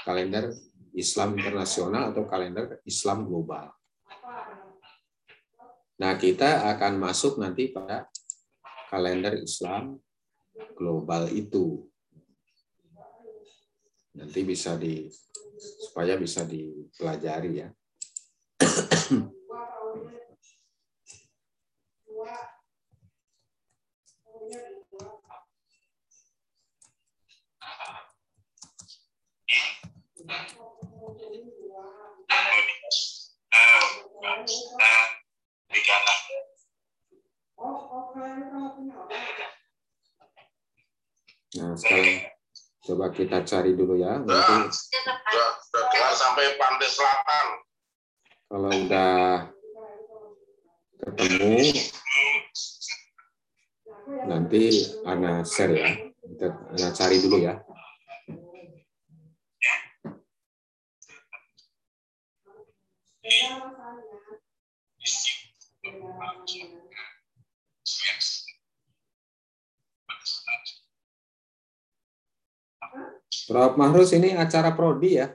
kalender 0.05 0.53
Islam 0.93 1.37
internasional 1.37 2.13
atau 2.13 2.29
kalender 2.29 2.79
Islam 2.85 3.25
global. 3.25 3.73
Nah, 5.97 6.13
kita 6.17 6.69
akan 6.73 6.97
masuk 7.01 7.37
nanti 7.37 7.69
pada 7.69 8.09
kalender 8.89 9.41
Islam 9.41 9.97
global 10.77 11.29
itu. 11.33 11.85
Nanti 14.13 14.45
bisa 14.45 14.77
di 14.77 15.09
supaya 15.57 16.13
bisa 16.17 16.45
dipelajari 16.45 17.51
ya. 17.65 17.69
Nah, 34.23 34.39
sekarang 41.75 42.23
coba 42.87 43.11
kita 43.11 43.43
cari 43.43 43.75
dulu 43.75 43.99
ya. 43.99 44.23
Nanti, 44.23 44.71
sudah, 44.71 45.19
sudah 45.67 46.15
sampai 46.15 46.55
pantai 46.55 46.87
selatan. 46.87 47.47
Kalau 48.47 48.71
udah 48.71 49.51
ketemu, 51.03 51.83
nanti 54.23 54.87
Ana 55.03 55.43
share 55.43 55.75
ya. 55.75 55.99
Kita 56.23 56.47
Ana 56.79 56.95
cari 56.95 57.19
dulu 57.19 57.43
ya. 57.43 57.59
Prof. 73.53 73.77
Mahrus 73.77 74.17
ini 74.17 74.33
acara 74.33 74.73
prodi 74.73 75.21
ya? 75.21 75.29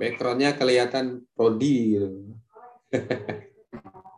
Backgroundnya 0.00 0.56
kelihatan 0.56 1.28
prodi. 1.36 2.00
Gitu. 2.00 2.32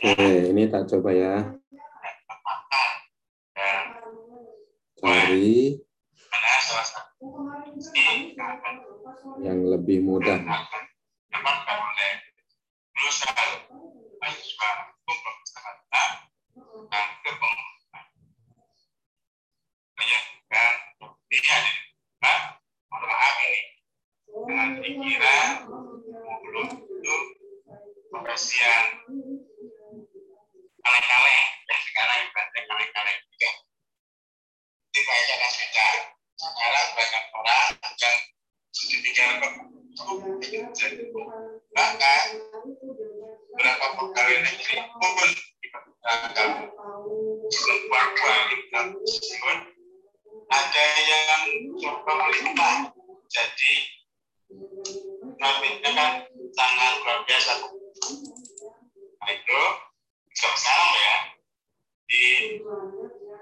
Oke, 0.00 0.16
ini 0.48 0.64
tak 0.72 0.88
coba 0.88 1.12
ya. 1.12 1.44
Cari 4.96 5.76
yang 9.44 9.60
lebih 9.68 10.00
mudah. 10.00 10.40
kaleng-kaleng 30.80 31.46
yang 31.68 31.80
sekarang 31.86 32.18
ibaratnya 32.26 32.62
kaleng-kaleng 32.66 33.18
juga 33.30 33.50
di 34.90 35.00
banyak 35.06 35.38
sepeda 35.52 35.88
sekarang 36.34 36.88
banyak 36.96 37.24
orang 37.36 37.68
yang 38.00 38.16
sedemikian 38.72 39.30
jadi 40.74 41.04
bahkan 41.76 42.26
beberapa 43.54 43.86
pegawai 44.00 44.36
negeri 44.40 44.76
pun 44.98 45.30
dipergunakan 45.60 46.50
keluar 47.50 48.06
dan 48.72 48.86
pun 49.38 49.58
ada 50.50 50.86
yang 51.06 51.42
coba 51.78 52.12
melimpah 52.24 52.76
jadi 53.30 53.74
nantinya 55.38 55.90
kan 55.94 56.12
sangat 56.50 56.92
luar 57.04 57.18
biasa 57.28 57.52
nah, 59.20 59.30
itu 59.30 59.62
sekarang 60.40 60.92
ya 60.96 61.16
di 62.08 62.24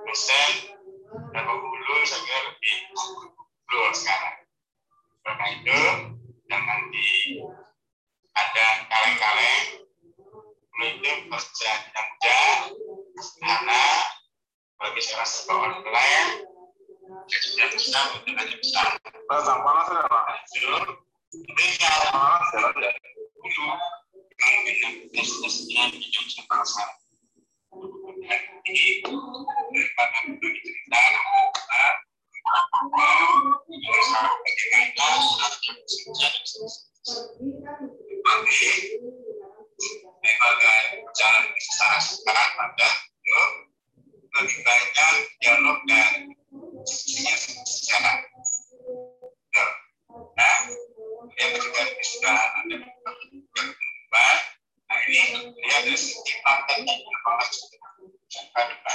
persen 0.02 0.50
berapa 1.08 1.52
hulu 1.54 1.94
saya 2.02 2.20
kira 2.26 2.40
lebih 2.50 2.76
dulu 3.88 4.05
sekarang 4.05 4.37
karena 5.24 5.44
itu 5.57 5.81
yang 6.53 6.61
nanti 6.68 7.09
ada 8.37 8.66
kaleng-kaleng 8.85 9.64
itu 10.77 11.11
pekerjaan 11.33 11.81
yang 11.96 12.09
karena 13.40 13.83
bagi 14.77 15.01
saya 15.01 15.24
serba 15.24 15.72
online 15.72 16.44
jadi 17.33 17.48
yang 17.64 17.70
bisa 17.72 18.01
itu 18.12 18.29
hanya 18.37 18.57
bisa 18.61 18.81
pasang 19.24 19.64
panas 19.64 19.88
ya 19.88 20.05
pak. 20.05 20.24
itu 20.53 20.68
sebagai 40.38 41.04
jalan 41.12 41.44
sekarang 41.58 42.04
lebih 44.38 44.58
banyak 44.62 45.14
dialog 45.42 45.78
dan 45.90 46.12
nah 50.38 50.56
berkembang 53.50 54.40
nah 54.88 54.98
ini 55.11 55.50
dia 55.58 55.74
ada 55.82 55.94
sisi 55.98 56.32
patent 56.46 56.87
yang 56.87 57.02
apa? 57.26 58.94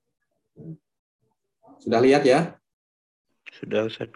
Sudah 1.81 1.97
lihat 1.97 2.21
ya? 2.21 2.53
Sudah 3.49 3.89
Ustaz. 3.89 4.13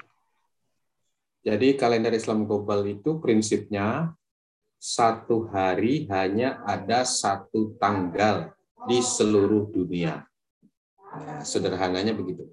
Jadi 1.42 1.74
kalender 1.78 2.14
Islam 2.14 2.46
global 2.46 2.86
itu 2.86 3.18
prinsipnya 3.18 4.14
satu 4.78 5.50
hari 5.50 6.06
hanya 6.14 6.62
ada 6.62 7.02
satu 7.02 7.74
tanggal 7.82 8.54
di 8.86 9.02
seluruh 9.02 9.74
dunia. 9.74 10.26
Nah, 11.16 11.42
sederhananya 11.42 12.14
begitu. 12.14 12.46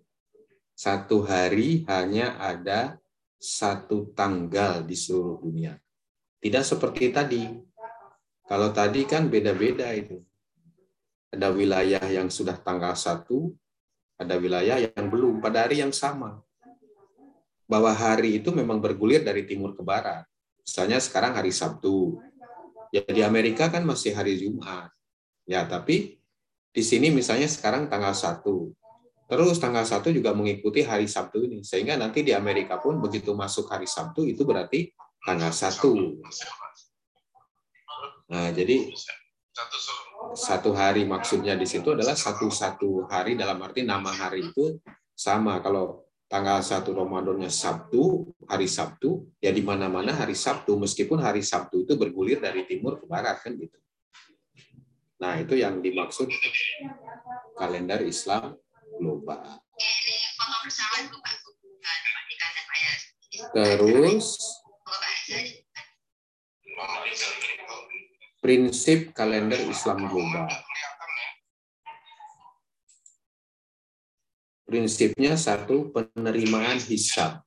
Satu 0.72 1.28
hari 1.28 1.84
hanya 1.92 2.40
ada 2.40 2.96
satu 3.36 4.16
tanggal 4.16 4.80
di 4.80 4.96
seluruh 4.96 5.44
dunia. 5.44 5.76
Tidak 6.40 6.64
seperti 6.64 7.12
tadi. 7.12 7.44
Kalau 8.48 8.72
tadi 8.72 9.04
kan 9.04 9.28
beda-beda 9.28 9.92
itu. 9.92 10.24
Ada 11.32 11.48
wilayah 11.52 12.04
yang 12.12 12.28
sudah 12.28 12.60
tanggal 12.60 12.92
satu, 12.92 13.52
ada 14.22 14.38
wilayah 14.38 14.78
yang 14.78 15.06
belum 15.10 15.42
pada 15.42 15.66
hari 15.66 15.82
yang 15.82 15.90
sama. 15.90 16.40
Bahwa 17.66 17.90
hari 17.90 18.38
itu 18.42 18.54
memang 18.54 18.78
bergulir 18.78 19.26
dari 19.26 19.44
timur 19.44 19.74
ke 19.74 19.82
barat. 19.82 20.24
Misalnya 20.62 21.02
sekarang 21.02 21.34
hari 21.34 21.50
Sabtu. 21.50 22.18
Ya 22.92 23.02
di 23.02 23.24
Amerika 23.24 23.72
kan 23.72 23.82
masih 23.82 24.12
hari 24.14 24.38
Jumat. 24.38 24.92
Ya, 25.48 25.66
tapi 25.66 26.22
di 26.70 26.82
sini 26.84 27.10
misalnya 27.10 27.48
sekarang 27.50 27.88
tanggal 27.90 28.14
1. 28.14 28.44
Terus 29.26 29.56
tanggal 29.56 29.82
1 29.88 30.12
juga 30.12 30.36
mengikuti 30.36 30.84
hari 30.84 31.08
Sabtu 31.08 31.42
ini. 31.48 31.64
Sehingga 31.64 31.96
nanti 31.96 32.20
di 32.20 32.36
Amerika 32.36 32.76
pun 32.76 33.00
begitu 33.00 33.32
masuk 33.32 33.66
hari 33.72 33.88
Sabtu 33.88 34.28
itu 34.28 34.44
berarti 34.44 34.92
tanggal 35.24 35.50
1. 35.50 36.20
Nah, 38.32 38.48
jadi 38.52 38.92
satu 40.32 40.72
hari 40.72 41.04
maksudnya 41.04 41.52
di 41.52 41.68
situ 41.68 41.92
adalah 41.92 42.16
satu-satu 42.16 43.04
hari 43.12 43.36
dalam 43.36 43.60
arti 43.60 43.84
nama 43.84 44.08
hari 44.08 44.48
itu 44.48 44.80
sama. 45.12 45.60
Kalau 45.60 46.08
tanggal 46.24 46.64
1 46.64 46.88
Ramadannya 46.88 47.52
Sabtu, 47.52 48.32
hari 48.48 48.64
Sabtu, 48.64 49.28
ya 49.44 49.52
di 49.52 49.60
mana-mana 49.60 50.16
hari 50.16 50.32
Sabtu, 50.32 50.80
meskipun 50.80 51.20
hari 51.20 51.44
Sabtu 51.44 51.84
itu 51.84 51.92
bergulir 52.00 52.40
dari 52.40 52.64
timur 52.64 52.96
ke 52.96 53.04
barat 53.04 53.44
kan 53.44 53.52
gitu. 53.52 53.76
Nah, 55.20 55.38
itu 55.38 55.54
yang 55.54 55.78
dimaksud 55.84 56.26
kalender 57.54 58.02
Islam 58.08 58.56
global. 58.96 59.60
Terus 63.52 64.26
prinsip 68.42 69.14
kalender 69.14 69.62
Islam 69.70 70.10
global. 70.10 70.50
Prinsipnya 74.66 75.38
satu 75.38 75.94
penerimaan 75.94 76.82
hisab. 76.82 77.46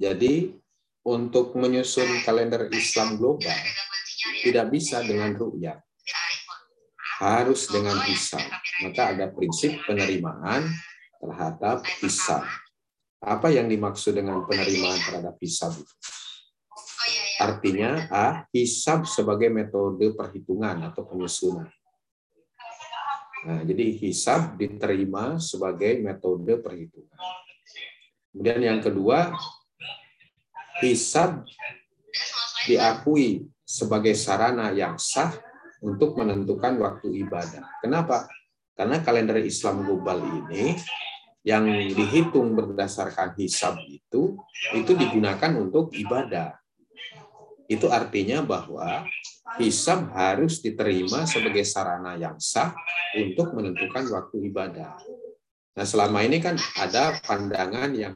Jadi 0.00 0.56
untuk 1.04 1.52
menyusun 1.52 2.24
kalender 2.24 2.72
Islam 2.72 3.20
global 3.20 3.60
tidak 4.40 4.72
bisa 4.72 5.04
dengan 5.04 5.36
ru'yah. 5.36 5.76
Harus 7.20 7.68
dengan 7.68 8.00
hisab. 8.08 8.42
Maka 8.82 9.14
ada 9.14 9.28
prinsip 9.28 9.84
penerimaan 9.84 10.64
terhadap 11.20 11.84
hisab. 12.00 12.42
Apa 13.22 13.52
yang 13.52 13.70
dimaksud 13.70 14.16
dengan 14.16 14.42
penerimaan 14.48 14.98
terhadap 15.06 15.38
hisab 15.38 15.76
itu? 15.76 15.94
Artinya 17.42 18.06
A, 18.06 18.26
hisab 18.54 19.10
sebagai 19.10 19.50
metode 19.50 20.14
perhitungan 20.14 20.78
atau 20.86 21.02
penyusunan. 21.02 21.66
Nah, 23.42 23.66
jadi 23.66 23.98
hisab 23.98 24.54
diterima 24.54 25.42
sebagai 25.42 25.98
metode 25.98 26.62
perhitungan. 26.62 27.18
Kemudian 28.30 28.60
yang 28.62 28.78
kedua, 28.78 29.34
hisab 30.78 31.42
diakui 32.70 33.50
sebagai 33.66 34.14
sarana 34.14 34.70
yang 34.70 34.94
sah 34.94 35.34
untuk 35.82 36.14
menentukan 36.14 36.78
waktu 36.78 37.10
ibadah. 37.26 37.66
Kenapa? 37.82 38.30
Karena 38.78 39.02
kalender 39.02 39.42
Islam 39.42 39.82
global 39.82 40.22
ini 40.22 40.78
yang 41.42 41.66
dihitung 41.66 42.54
berdasarkan 42.54 43.34
hisab 43.34 43.82
itu 43.90 44.38
itu 44.70 44.92
digunakan 44.94 45.50
untuk 45.58 45.90
ibadah. 45.90 46.61
Itu 47.70 47.88
artinya 47.88 48.42
bahwa 48.42 49.06
hisab 49.60 50.10
harus 50.16 50.62
diterima 50.64 51.28
sebagai 51.28 51.62
sarana 51.66 52.16
yang 52.16 52.36
sah 52.40 52.72
untuk 53.16 53.52
menentukan 53.52 54.08
waktu 54.08 54.48
ibadah. 54.48 54.96
Nah, 55.72 55.86
selama 55.88 56.20
ini 56.24 56.40
kan 56.40 56.56
ada 56.76 57.16
pandangan 57.24 57.90
yang 57.96 58.14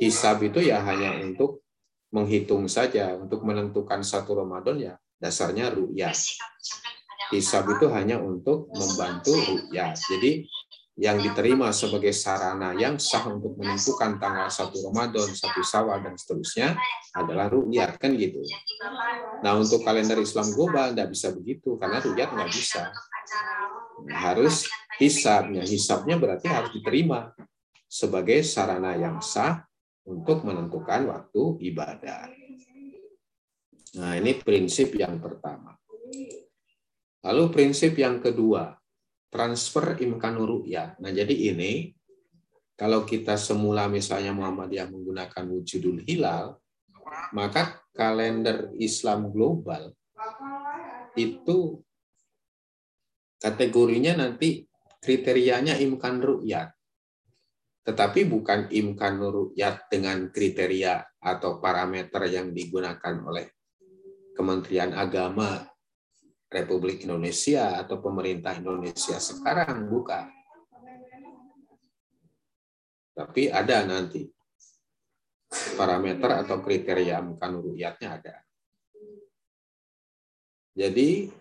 hisab 0.00 0.40
itu 0.44 0.64
ya 0.64 0.80
hanya 0.84 1.16
untuk 1.20 1.64
menghitung 2.12 2.68
saja, 2.68 3.16
untuk 3.16 3.44
menentukan 3.44 4.00
satu 4.00 4.40
Ramadan 4.40 4.76
ya 4.80 4.94
dasarnya 5.20 5.72
ru'yah. 5.72 6.16
Hisab 7.32 7.66
itu 7.74 7.90
hanya 7.90 8.22
untuk 8.22 8.70
membantu 8.70 9.34
ru'yah. 9.34 9.92
Jadi 9.96 10.46
yang 10.96 11.20
diterima 11.20 11.76
sebagai 11.76 12.16
sarana 12.16 12.72
yang 12.72 12.96
sah 12.96 13.28
untuk 13.28 13.52
menentukan 13.60 14.16
tanggal 14.16 14.48
satu 14.48 14.80
Ramadan, 14.88 15.28
satu 15.28 15.60
Syawal 15.60 16.00
dan 16.00 16.16
seterusnya 16.16 16.72
adalah 17.12 17.52
ru'yat 17.52 18.00
kan 18.00 18.16
gitu. 18.16 18.40
Nah 19.44 19.60
untuk 19.60 19.84
kalender 19.84 20.16
Islam 20.24 20.56
global 20.56 20.96
tidak 20.96 21.12
bisa 21.12 21.28
begitu 21.36 21.76
karena 21.76 22.00
ru'yat 22.00 22.32
nggak 22.32 22.48
bisa. 22.48 22.88
Nah, 24.08 24.18
harus 24.32 24.64
hisabnya, 24.96 25.68
hisabnya 25.68 26.16
berarti 26.16 26.48
harus 26.48 26.72
diterima 26.72 27.36
sebagai 27.84 28.40
sarana 28.40 28.96
yang 28.96 29.20
sah 29.20 29.68
untuk 30.08 30.48
menentukan 30.48 31.12
waktu 31.12 31.42
ibadah. 31.60 32.32
Nah 34.00 34.16
ini 34.16 34.32
prinsip 34.40 34.96
yang 34.96 35.20
pertama. 35.20 35.76
Lalu 37.20 37.44
prinsip 37.52 37.92
yang 38.00 38.22
kedua, 38.22 38.76
transfer 39.28 39.98
imkan 40.00 40.38
ya. 40.66 40.94
Nah, 41.02 41.10
jadi 41.10 41.52
ini 41.52 41.92
kalau 42.76 43.08
kita 43.08 43.40
semula 43.40 43.88
misalnya 43.88 44.36
Muhammadiyah 44.36 44.92
menggunakan 44.92 45.44
wujudul 45.48 46.04
hilal, 46.04 46.60
maka 47.32 47.80
kalender 47.96 48.70
Islam 48.76 49.32
global 49.32 49.96
itu 51.16 51.80
kategorinya 53.40 54.20
nanti 54.20 54.68
kriterianya 55.00 55.80
imkan 55.80 56.20
ru'yat. 56.20 56.68
Tetapi 57.86 58.26
bukan 58.28 58.68
imkan 58.68 59.22
ru'yat 59.22 59.88
dengan 59.88 60.28
kriteria 60.28 61.06
atau 61.22 61.62
parameter 61.62 62.28
yang 62.28 62.52
digunakan 62.52 63.14
oleh 63.24 63.46
Kementerian 64.36 64.92
Agama 64.92 65.64
Republik 66.46 67.02
Indonesia 67.02 67.82
atau 67.82 67.98
pemerintah 67.98 68.54
Indonesia 68.54 69.18
sekarang 69.18 69.90
bukan. 69.90 70.30
Tapi 73.16 73.48
ada 73.48 73.82
nanti 73.88 74.28
parameter 75.74 76.44
atau 76.44 76.60
kriteria 76.60 77.22
imkan 77.22 77.52
ru'yatnya 77.58 78.08
ada. 78.20 78.36
Jadi 80.76 81.32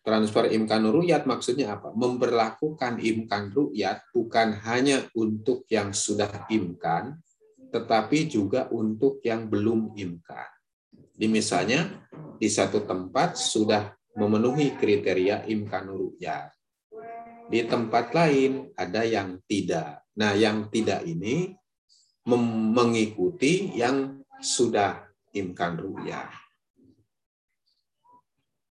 transfer 0.00 0.48
imkan 0.56 0.88
ru'yat 0.88 1.28
maksudnya 1.28 1.76
apa? 1.76 1.92
Memperlakukan 1.92 2.96
imkan 2.98 3.52
ru'yat 3.52 4.08
bukan 4.10 4.56
hanya 4.64 5.04
untuk 5.12 5.68
yang 5.68 5.92
sudah 5.92 6.48
imkan, 6.48 7.20
tetapi 7.68 8.30
juga 8.30 8.72
untuk 8.72 9.20
yang 9.20 9.50
belum 9.50 9.92
imkan. 9.98 10.53
Di 11.14 11.30
misalnya 11.30 12.10
di 12.34 12.50
satu 12.50 12.82
tempat 12.82 13.38
sudah 13.38 13.94
memenuhi 14.18 14.74
kriteria 14.74 15.46
imkan 15.46 15.86
ru'yat. 15.86 16.50
Di 17.46 17.62
tempat 17.70 18.10
lain 18.10 18.74
ada 18.74 19.06
yang 19.06 19.38
tidak. 19.46 20.02
Nah, 20.18 20.34
yang 20.34 20.70
tidak 20.74 21.06
ini 21.06 21.54
mengikuti 22.26 23.74
yang 23.78 24.26
sudah 24.42 25.06
imkan 25.34 25.78
ru'yah. 25.78 26.30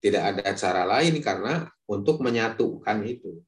Tidak 0.04 0.24
ada 0.24 0.52
cara 0.52 0.84
lain 0.84 1.24
karena 1.24 1.64
untuk 1.88 2.20
menyatukan 2.20 3.08
itu. 3.08 3.40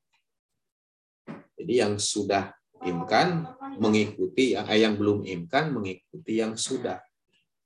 Jadi 1.59 1.73
yang 1.83 1.99
sudah 1.99 2.55
imkan 2.85 3.43
mengikuti 3.81 4.55
yang 4.55 4.67
eh, 4.71 4.79
yang 4.79 4.95
belum 4.95 5.25
imkan 5.25 5.75
mengikuti 5.75 6.39
yang 6.39 6.55
sudah. 6.55 7.01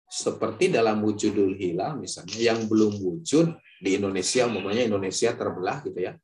Seperti 0.09 0.73
dalam 0.73 1.05
wujudul 1.05 1.53
hilal 1.53 2.01
misalnya 2.01 2.41
yang 2.41 2.65
belum 2.65 2.97
wujud 2.97 3.53
di 3.77 3.93
Indonesia 3.93 4.49
umpamanya 4.49 4.89
Indonesia 4.89 5.29
terbelah 5.37 5.85
gitu 5.85 6.01
ya. 6.01 6.17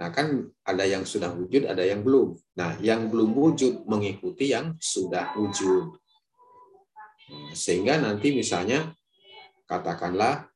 Nah, 0.00 0.08
kan 0.08 0.48
ada 0.64 0.88
yang 0.88 1.04
sudah 1.04 1.28
wujud, 1.28 1.68
ada 1.68 1.84
yang 1.84 2.00
belum. 2.00 2.32
Nah, 2.56 2.80
yang 2.80 3.12
belum 3.12 3.36
wujud 3.36 3.84
mengikuti 3.84 4.48
yang 4.48 4.72
sudah 4.80 5.36
wujud. 5.36 5.92
Sehingga 7.52 8.00
nanti 8.00 8.32
misalnya 8.32 8.96
katakanlah 9.68 10.48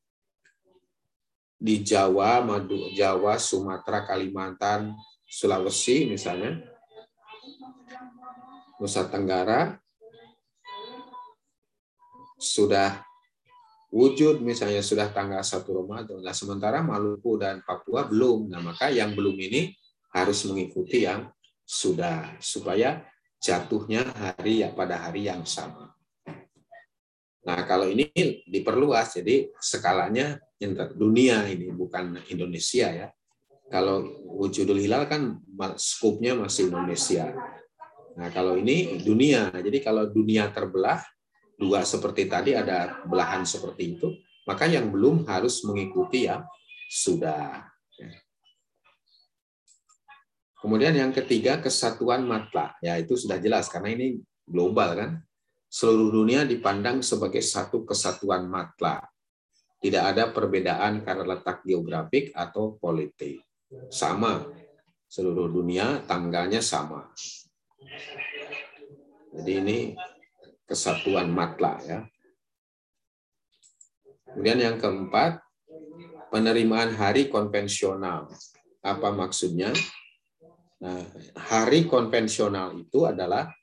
di 1.60 1.84
Jawa, 1.84 2.40
Madu, 2.40 2.88
Jawa, 2.96 3.36
Sumatera, 3.36 4.08
Kalimantan, 4.08 4.96
Sulawesi 5.28 6.08
misalnya, 6.08 6.64
Nusa 8.80 9.04
Tenggara 9.12 9.76
sudah 12.44 13.00
wujud 13.88 14.44
misalnya 14.44 14.84
sudah 14.84 15.08
tanggal 15.14 15.40
1 15.40 15.64
Ramadan. 15.64 16.20
Nah, 16.20 16.34
sementara 16.36 16.84
Maluku 16.84 17.40
dan 17.40 17.64
Papua 17.64 18.04
belum. 18.04 18.52
Nah, 18.52 18.60
maka 18.60 18.92
yang 18.92 19.16
belum 19.16 19.38
ini 19.38 19.72
harus 20.12 20.44
mengikuti 20.44 21.08
yang 21.08 21.30
sudah 21.64 22.36
supaya 22.42 23.06
jatuhnya 23.40 24.04
hari 24.12 24.66
ya 24.66 24.74
pada 24.74 24.98
hari 25.08 25.30
yang 25.30 25.46
sama. 25.48 25.94
Nah, 27.44 27.60
kalau 27.68 27.88
ini 27.88 28.08
diperluas 28.48 29.20
jadi 29.20 29.52
skalanya 29.56 30.40
dunia 30.96 31.44
ini 31.48 31.68
bukan 31.70 32.18
Indonesia 32.32 32.88
ya. 32.88 33.08
Kalau 33.68 34.04
wujudul 34.42 34.80
hilal 34.80 35.08
kan 35.08 35.40
skupnya 35.76 36.36
masih 36.36 36.68
Indonesia. 36.72 37.32
Nah, 38.16 38.28
kalau 38.34 38.56
ini 38.56 39.00
dunia. 39.02 39.54
Jadi 39.54 39.78
kalau 39.84 40.08
dunia 40.08 40.50
terbelah 40.50 41.04
dua 41.58 41.86
seperti 41.86 42.26
tadi 42.26 42.52
ada 42.52 43.02
belahan 43.06 43.46
seperti 43.46 43.98
itu, 43.98 44.08
maka 44.44 44.68
yang 44.68 44.90
belum 44.90 45.24
harus 45.28 45.62
mengikuti 45.64 46.28
yang 46.28 46.44
sudah. 46.90 47.64
Kemudian 50.64 50.96
yang 50.96 51.12
ketiga 51.12 51.60
kesatuan 51.60 52.24
matla, 52.24 52.72
ya 52.80 52.96
itu 52.96 53.20
sudah 53.20 53.36
jelas 53.36 53.68
karena 53.68 53.92
ini 53.92 54.16
global 54.48 54.96
kan. 54.96 55.10
Seluruh 55.68 56.22
dunia 56.22 56.46
dipandang 56.46 57.02
sebagai 57.02 57.42
satu 57.42 57.82
kesatuan 57.82 58.46
matla. 58.46 59.02
Tidak 59.82 60.00
ada 60.00 60.30
perbedaan 60.32 61.02
karena 61.04 61.34
letak 61.36 61.66
geografik 61.66 62.32
atau 62.32 62.78
politik. 62.78 63.42
Sama. 63.90 64.48
Seluruh 65.10 65.50
dunia 65.50 66.00
tanggalnya 66.08 66.64
sama. 66.64 67.12
Jadi 69.34 69.52
ini 69.52 69.78
kesatuan 70.74 71.30
matla 71.30 71.78
ya. 71.86 72.02
Kemudian 74.34 74.58
yang 74.58 74.76
keempat, 74.82 75.38
penerimaan 76.34 76.98
hari 76.98 77.30
konvensional. 77.30 78.26
Apa 78.82 79.14
maksudnya? 79.14 79.70
Nah, 80.82 80.98
hari 81.38 81.86
konvensional 81.86 82.74
itu 82.74 83.06
adalah 83.06 83.54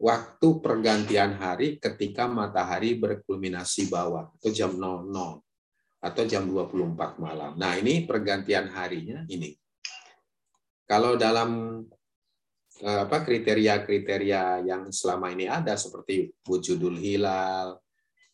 waktu 0.00 0.48
pergantian 0.64 1.36
hari 1.36 1.76
ketika 1.76 2.24
matahari 2.24 2.96
berkulminasi 2.96 3.92
bawah 3.92 4.32
atau 4.40 4.48
jam 4.48 4.72
00 4.72 5.44
atau 6.00 6.22
jam 6.24 6.48
24 6.48 7.20
malam. 7.20 7.52
Nah, 7.60 7.76
ini 7.76 8.08
pergantian 8.08 8.72
harinya 8.72 9.20
ini. 9.28 9.52
Kalau 10.88 11.20
dalam 11.20 11.80
apa 12.82 13.22
kriteria-kriteria 13.22 14.66
yang 14.66 14.90
selama 14.90 15.30
ini 15.30 15.46
ada 15.46 15.78
seperti 15.78 16.34
wujudul 16.42 16.98
hilal. 16.98 17.78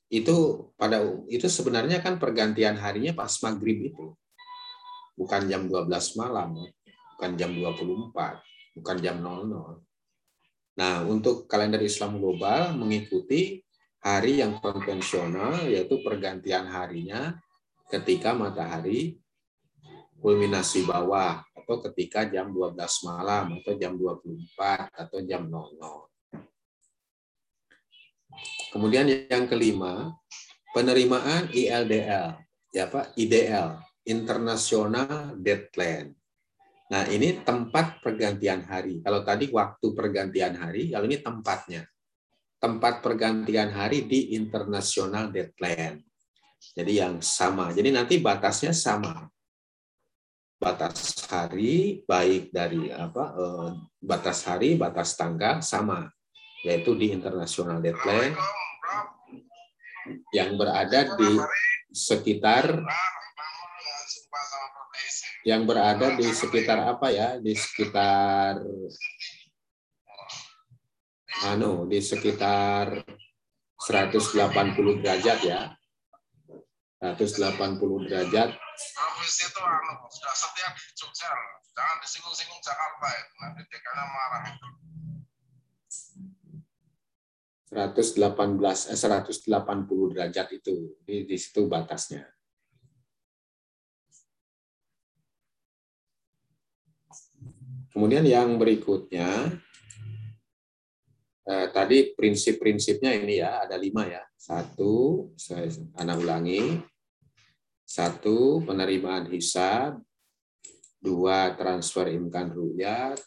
Itu 0.09 0.71
pada 0.81 1.05
itu 1.29 1.47
sebenarnya 1.47 2.01
kan 2.01 2.17
pergantian 2.17 2.81
harinya 2.81 3.13
pas 3.13 3.37
maghrib 3.45 3.93
itu. 3.93 4.17
Bukan 5.21 5.51
jam 5.53 5.69
12 5.69 5.91
malam 6.17 6.57
bukan 7.21 7.37
jam 7.37 7.53
24 7.53 8.81
bukan 8.81 8.97
jam 9.05 9.21
00 9.21 9.77
nah 10.81 11.05
untuk 11.05 11.45
kalender 11.45 11.85
Islam 11.85 12.17
global 12.17 12.73
mengikuti 12.73 13.61
hari 14.01 14.41
yang 14.41 14.57
konvensional 14.65 15.69
yaitu 15.69 16.01
pergantian 16.01 16.65
harinya 16.65 17.37
ketika 17.93 18.33
matahari 18.33 19.21
kulminasi 20.25 20.89
bawah 20.89 21.45
atau 21.71 21.87
ketika 21.87 22.27
jam 22.27 22.51
12 22.51 22.75
malam 23.07 23.63
atau 23.63 23.79
jam 23.79 23.95
24 23.95 24.91
atau 24.91 25.23
jam 25.23 25.47
00. 25.47 25.79
Kemudian 28.75 29.07
yang 29.07 29.47
kelima, 29.47 30.11
penerimaan 30.75 31.47
ILDL, 31.55 32.43
ya 32.75 32.91
Pak, 32.91 33.15
IDL, 33.15 33.79
International 34.03 35.39
Deadline. 35.39 36.11
Nah, 36.91 37.07
ini 37.07 37.39
tempat 37.39 38.03
pergantian 38.03 38.67
hari. 38.67 38.99
Kalau 39.07 39.23
tadi 39.23 39.47
waktu 39.55 39.95
pergantian 39.95 40.59
hari, 40.59 40.91
kalau 40.91 41.07
ini 41.07 41.23
tempatnya. 41.23 41.87
Tempat 42.59 42.99
pergantian 42.99 43.71
hari 43.71 44.11
di 44.11 44.35
International 44.35 45.31
Deadline. 45.31 46.03
Jadi 46.75 46.99
yang 46.99 47.23
sama. 47.23 47.71
Jadi 47.71 47.95
nanti 47.95 48.19
batasnya 48.19 48.75
sama 48.75 49.31
batas 50.61 51.17
hari 51.33 52.05
baik 52.05 52.53
dari 52.53 52.93
apa 52.93 53.33
eh, 53.33 53.71
batas 53.97 54.45
hari 54.45 54.77
batas 54.77 55.17
tanggal 55.17 55.65
sama 55.65 56.13
yaitu 56.61 56.93
di 56.93 57.17
international 57.17 57.81
deadline 57.81 58.37
yang 60.37 60.61
berada 60.61 61.17
di 61.17 61.41
sekitar 61.89 62.85
yang 65.49 65.65
berada 65.65 66.13
di 66.21 66.29
sekitar 66.29 66.85
apa 66.85 67.09
ya 67.09 67.41
di 67.41 67.57
sekitar 67.57 68.61
anu 71.49 71.89
di 71.89 72.05
sekitar 72.05 73.01
180 73.81 75.01
derajat 75.01 75.41
ya 75.41 75.73
180 77.01 78.13
derajat. 78.13 78.53
Habis 78.81 79.35
itu 79.45 79.61
anu, 79.61 79.95
sudah 80.09 80.35
setia 80.35 80.69
di 80.73 80.83
Jogja, 80.97 81.31
jangan 81.77 81.97
disinggung-singgung 82.01 82.61
Jakarta 82.65 83.07
ya, 83.13 83.23
nanti 83.45 83.61
dekanya 83.69 84.05
marah. 84.09 84.45
118 87.71 88.19
eh, 88.91 88.99
180 88.99 90.11
derajat 90.11 90.49
itu 90.59 90.99
di, 91.07 91.23
di 91.23 91.37
situ 91.39 91.71
batasnya. 91.71 92.27
Kemudian 97.91 98.27
yang 98.27 98.59
berikutnya 98.59 99.55
eh, 101.47 101.67
tadi 101.71 102.11
prinsip-prinsipnya 102.15 103.15
ini 103.23 103.39
ya 103.39 103.63
ada 103.63 103.79
lima 103.79 104.03
ya. 104.07 104.23
Satu, 104.35 105.31
saya 105.39 105.71
anak 105.95 106.23
ulangi. 106.27 106.90
Satu, 107.91 108.63
penerimaan 108.63 109.27
hisab. 109.35 109.99
Dua, 111.03 111.59
transfer 111.59 112.15
imkan 112.15 112.55
rukyat. 112.55 113.19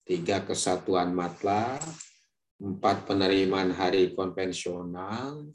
Tiga, 0.00 0.40
kesatuan 0.48 1.12
matla. 1.12 1.76
Empat, 2.56 3.04
penerimaan 3.04 3.68
hari 3.76 4.16
konvensional. 4.16 5.52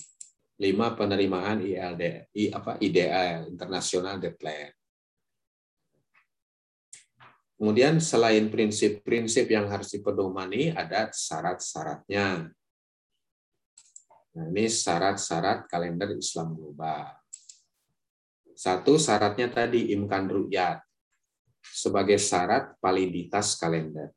Lima, 0.61 0.93
penerimaan 0.93 1.65
ILD, 1.65 2.29
I, 2.29 2.53
apa, 2.53 2.77
IDL, 2.77 3.49
International 3.49 4.21
Deadline. 4.21 4.77
Kemudian 7.57 7.97
selain 7.97 8.53
prinsip-prinsip 8.53 9.49
yang 9.49 9.65
harus 9.65 9.89
dipedomani, 9.89 10.69
ada 10.69 11.09
syarat-syaratnya. 11.09 12.53
Nah, 14.37 14.45
ini 14.53 14.69
syarat-syarat 14.69 15.65
kalender 15.65 16.13
Islam 16.13 16.53
global. 16.53 17.22
Satu 18.63 18.95
syaratnya 18.95 19.51
tadi 19.51 19.91
imkan 19.91 20.31
ru'yat 20.31 20.79
sebagai 21.59 22.15
syarat 22.15 22.79
validitas 22.79 23.59
kalender. 23.59 24.15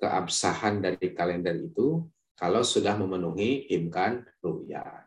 Keabsahan 0.00 0.80
dari 0.80 1.12
kalender 1.12 1.52
itu 1.60 2.08
kalau 2.32 2.64
sudah 2.64 2.96
memenuhi 2.96 3.68
imkan 3.76 4.24
ru'yat. 4.40 5.04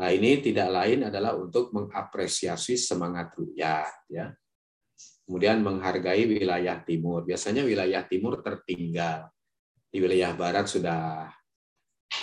Nah, 0.00 0.08
ini 0.16 0.40
tidak 0.40 0.72
lain 0.72 1.12
adalah 1.12 1.36
untuk 1.36 1.76
mengapresiasi 1.76 2.80
semangat 2.80 3.36
ru'yat 3.36 4.08
ya. 4.08 4.32
Kemudian 5.28 5.60
menghargai 5.60 6.24
wilayah 6.24 6.80
timur. 6.80 7.28
Biasanya 7.28 7.68
wilayah 7.68 8.00
timur 8.08 8.40
tertinggal. 8.40 9.28
Di 9.92 10.00
wilayah 10.00 10.32
barat 10.32 10.72
sudah 10.72 11.28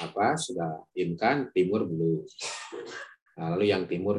apa? 0.01 0.27
Sudah 0.41 0.89
imkan, 0.97 1.53
timur 1.53 1.85
belum. 1.85 2.25
Nah, 3.37 3.53
lalu 3.53 3.69
yang 3.69 3.85
timur 3.85 4.17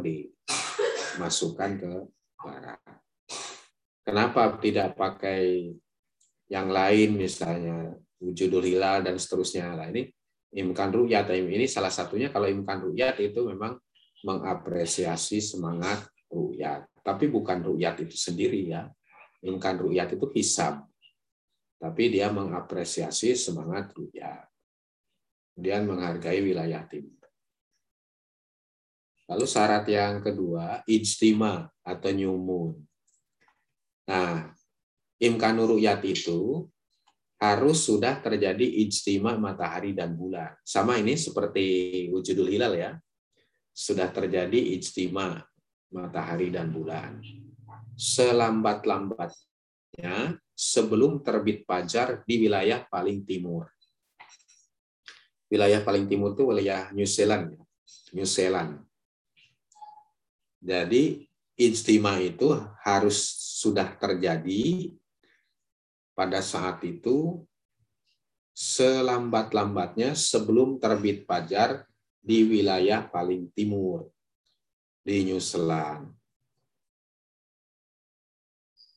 dimasukkan 1.19 1.71
ke 1.83 1.91
barat. 2.39 2.79
Kenapa 4.07 4.55
tidak 4.63 4.95
pakai 4.95 5.75
yang 6.47 6.71
lain 6.71 7.19
misalnya 7.19 7.99
wujudul 8.23 8.65
hilal 8.65 9.05
dan 9.05 9.19
seterusnya. 9.19 9.75
Nah, 9.75 9.91
ini 9.91 10.09
imkan 10.55 10.95
ru'yat 10.95 11.29
ini 11.35 11.67
salah 11.69 11.93
satunya 11.93 12.33
kalau 12.33 12.49
imkan 12.49 12.81
ru'yat 12.87 13.21
itu 13.21 13.45
memang 13.45 13.77
mengapresiasi 14.23 15.43
semangat 15.43 16.07
ru'yat. 16.31 16.89
Tapi 17.03 17.27
bukan 17.29 17.63
ru'yat 17.67 18.01
itu 18.07 18.17
sendiri 18.17 18.71
ya. 18.71 18.87
Imkan 19.45 19.77
ru'yat 19.79 20.15
itu 20.15 20.27
hisab. 20.35 20.87
Tapi 21.79 22.11
dia 22.11 22.33
mengapresiasi 22.33 23.39
semangat 23.39 23.95
ru'yat. 23.95 24.47
Kemudian 25.55 25.91
menghargai 25.91 26.43
wilayah 26.43 26.87
timur. 26.87 27.18
Lalu 29.29 29.45
syarat 29.45 29.85
yang 29.93 30.25
kedua, 30.25 30.81
ijtima 30.89 31.69
atau 31.85 32.09
nyumun. 32.09 32.81
Nah, 34.09 34.57
imkan 35.21 35.61
ru'yat 35.61 36.01
itu 36.09 36.65
harus 37.37 37.85
sudah 37.85 38.25
terjadi 38.25 38.65
ijtima 38.89 39.37
matahari 39.37 39.93
dan 39.93 40.17
bulan. 40.17 40.57
Sama 40.65 40.97
ini 40.97 41.13
seperti 41.15 42.09
wujudul 42.09 42.49
hilal 42.49 42.73
ya. 42.73 42.97
Sudah 43.77 44.09
terjadi 44.11 44.59
ijtima 44.75 45.39
matahari 45.93 46.49
dan 46.49 46.73
bulan. 46.73 47.21
Selambat-lambatnya 48.01 50.41
sebelum 50.57 51.21
terbit 51.21 51.69
fajar 51.69 52.25
di 52.25 52.49
wilayah 52.49 52.81
paling 52.89 53.29
timur. 53.29 53.69
Wilayah 55.53 55.85
paling 55.85 56.09
timur 56.09 56.33
itu 56.33 56.49
wilayah 56.49 56.89
New 56.97 57.05
Zealand. 57.05 57.53
Ya. 57.53 57.61
New 58.17 58.25
Zealand. 58.25 58.88
Jadi 60.59 61.27
ijtima 61.59 62.19
itu 62.23 62.55
harus 62.83 63.19
sudah 63.59 63.95
terjadi 63.99 64.95
pada 66.15 66.43
saat 66.43 66.83
itu 66.83 67.47
selambat-lambatnya 68.59 70.19
sebelum 70.19 70.83
terbit 70.83 71.23
fajar 71.23 71.87
di 72.19 72.43
wilayah 72.43 73.07
paling 73.07 73.55
timur 73.55 74.11
di 75.07 75.31
New 75.31 75.39
Zealand. 75.39 76.11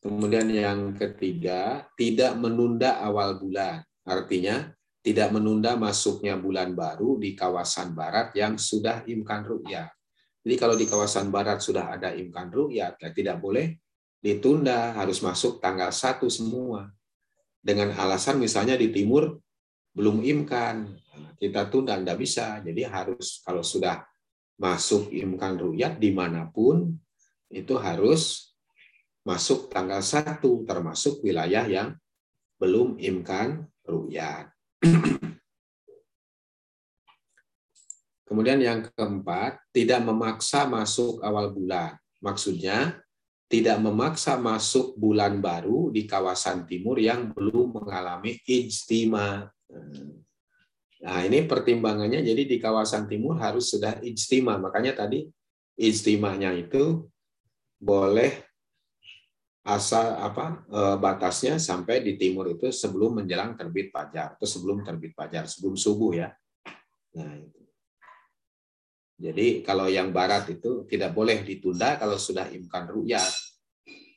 Kemudian 0.02 0.50
yang 0.50 0.98
ketiga, 0.98 1.86
tidak 1.94 2.34
menunda 2.34 2.98
awal 3.06 3.38
bulan. 3.38 3.86
Artinya, 4.02 4.74
tidak 5.06 5.30
menunda 5.30 5.78
masuknya 5.78 6.34
bulan 6.42 6.74
baru 6.74 7.22
di 7.22 7.38
kawasan 7.38 7.94
barat 7.94 8.34
yang 8.34 8.58
sudah 8.58 9.06
imkan 9.06 9.46
ru'yat. 9.46 9.94
Jadi 10.42 10.56
kalau 10.58 10.74
di 10.74 10.90
kawasan 10.90 11.30
barat 11.30 11.62
sudah 11.62 11.94
ada 11.94 12.18
imkan 12.18 12.50
ru'yat, 12.50 12.98
ya 12.98 13.10
tidak 13.14 13.38
boleh 13.38 13.78
ditunda, 14.22 14.98
harus 14.98 15.22
masuk 15.22 15.62
tanggal 15.62 15.94
satu 15.94 16.26
semua. 16.30 16.90
Dengan 17.62 17.94
alasan 17.94 18.42
misalnya 18.42 18.74
di 18.74 18.90
timur 18.90 19.38
belum 19.94 20.26
imkan, 20.26 20.98
kita 21.38 21.70
tunda, 21.70 21.94
tidak 21.98 22.18
bisa. 22.18 22.58
Jadi 22.66 22.82
harus 22.90 23.42
kalau 23.46 23.62
sudah 23.62 24.02
masuk 24.58 25.14
imkan 25.14 25.62
ru'yat 25.62 26.02
di 26.02 26.10
mana 26.10 26.50
pun, 26.50 26.90
itu 27.54 27.78
harus 27.78 28.54
masuk 29.22 29.70
tanggal 29.70 30.02
satu, 30.02 30.66
termasuk 30.66 31.22
wilayah 31.22 31.66
yang 31.70 31.94
belum 32.58 32.98
imkan 32.98 33.70
ru'yat. 33.86 34.50
Kemudian 38.32 38.64
yang 38.64 38.80
keempat, 38.96 39.60
tidak 39.76 40.08
memaksa 40.08 40.64
masuk 40.64 41.20
awal 41.20 41.52
bulan. 41.52 42.00
Maksudnya, 42.24 43.04
tidak 43.52 43.84
memaksa 43.84 44.40
masuk 44.40 44.96
bulan 44.96 45.44
baru 45.44 45.92
di 45.92 46.08
kawasan 46.08 46.64
timur 46.64 46.96
yang 46.96 47.36
belum 47.36 47.84
mengalami 47.84 48.40
ijtima. 48.48 49.52
Nah, 51.04 51.20
ini 51.28 51.44
pertimbangannya 51.44 52.24
jadi 52.24 52.48
di 52.48 52.56
kawasan 52.56 53.12
timur 53.12 53.36
harus 53.36 53.68
sudah 53.68 54.00
ijtima. 54.00 54.56
Makanya 54.56 54.96
tadi 54.96 55.28
ijtimanya 55.76 56.56
itu 56.56 57.04
boleh 57.84 58.48
asal 59.68 60.24
apa 60.24 60.64
eh, 60.72 60.96
batasnya 60.96 61.60
sampai 61.60 62.00
di 62.00 62.16
timur 62.16 62.48
itu 62.48 62.72
sebelum 62.72 63.20
menjelang 63.20 63.60
terbit 63.60 63.92
fajar 63.92 64.40
atau 64.40 64.48
sebelum 64.48 64.88
terbit 64.88 65.12
fajar, 65.12 65.52
sebelum 65.52 65.76
subuh 65.76 66.16
ya. 66.16 66.32
Nah, 67.20 67.36
itu. 67.36 67.61
Jadi 69.22 69.62
kalau 69.62 69.86
yang 69.86 70.10
barat 70.10 70.50
itu 70.50 70.82
tidak 70.90 71.14
boleh 71.14 71.46
ditunda 71.46 71.94
kalau 72.02 72.18
sudah 72.18 72.50
imkan 72.50 72.90
ru'yat. 72.90 73.30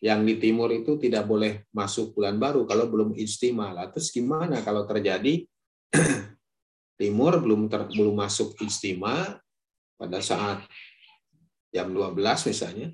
Yang 0.00 0.20
di 0.24 0.34
timur 0.40 0.72
itu 0.72 0.96
tidak 0.96 1.28
boleh 1.28 1.68
masuk 1.76 2.16
bulan 2.16 2.40
baru 2.40 2.64
kalau 2.64 2.88
belum 2.88 3.12
ijtima. 3.12 3.76
Terus 3.92 4.08
gimana 4.08 4.64
kalau 4.64 4.88
terjadi 4.88 5.44
timur 7.00 7.36
belum 7.36 7.68
ter, 7.68 7.84
belum 7.92 8.16
masuk 8.16 8.56
ijtima 8.64 9.36
pada 10.00 10.24
saat 10.24 10.64
jam 11.68 11.92
12 11.92 12.16
misalnya. 12.48 12.88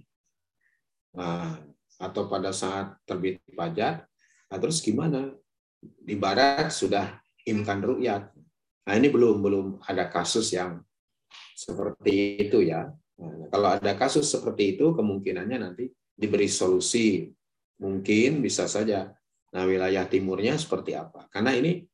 Nah, 1.14 1.62
atau 1.94 2.26
pada 2.26 2.50
saat 2.50 2.98
terbit 3.06 3.38
fajar. 3.54 4.02
Nah, 4.50 4.58
terus 4.58 4.82
gimana? 4.82 5.30
Di 5.78 6.18
barat 6.18 6.74
sudah 6.74 7.22
imkan 7.46 7.78
ru'yat. 7.86 8.34
Nah, 8.82 8.94
ini 8.98 9.06
belum 9.06 9.38
belum 9.38 9.66
ada 9.86 10.10
kasus 10.10 10.50
yang 10.50 10.82
seperti 11.60 12.40
itu 12.48 12.64
ya. 12.64 12.88
Nah, 13.20 13.52
kalau 13.52 13.68
ada 13.76 13.92
kasus 13.92 14.24
seperti 14.24 14.80
itu, 14.80 14.96
kemungkinannya 14.96 15.58
nanti 15.60 15.92
diberi 16.16 16.48
solusi. 16.48 17.28
Mungkin 17.80 18.40
bisa 18.40 18.64
saja. 18.64 19.12
Nah, 19.52 19.64
wilayah 19.68 20.08
timurnya 20.08 20.56
seperti 20.56 20.96
apa? 20.96 21.28
Karena 21.28 21.52
ini 21.52 21.84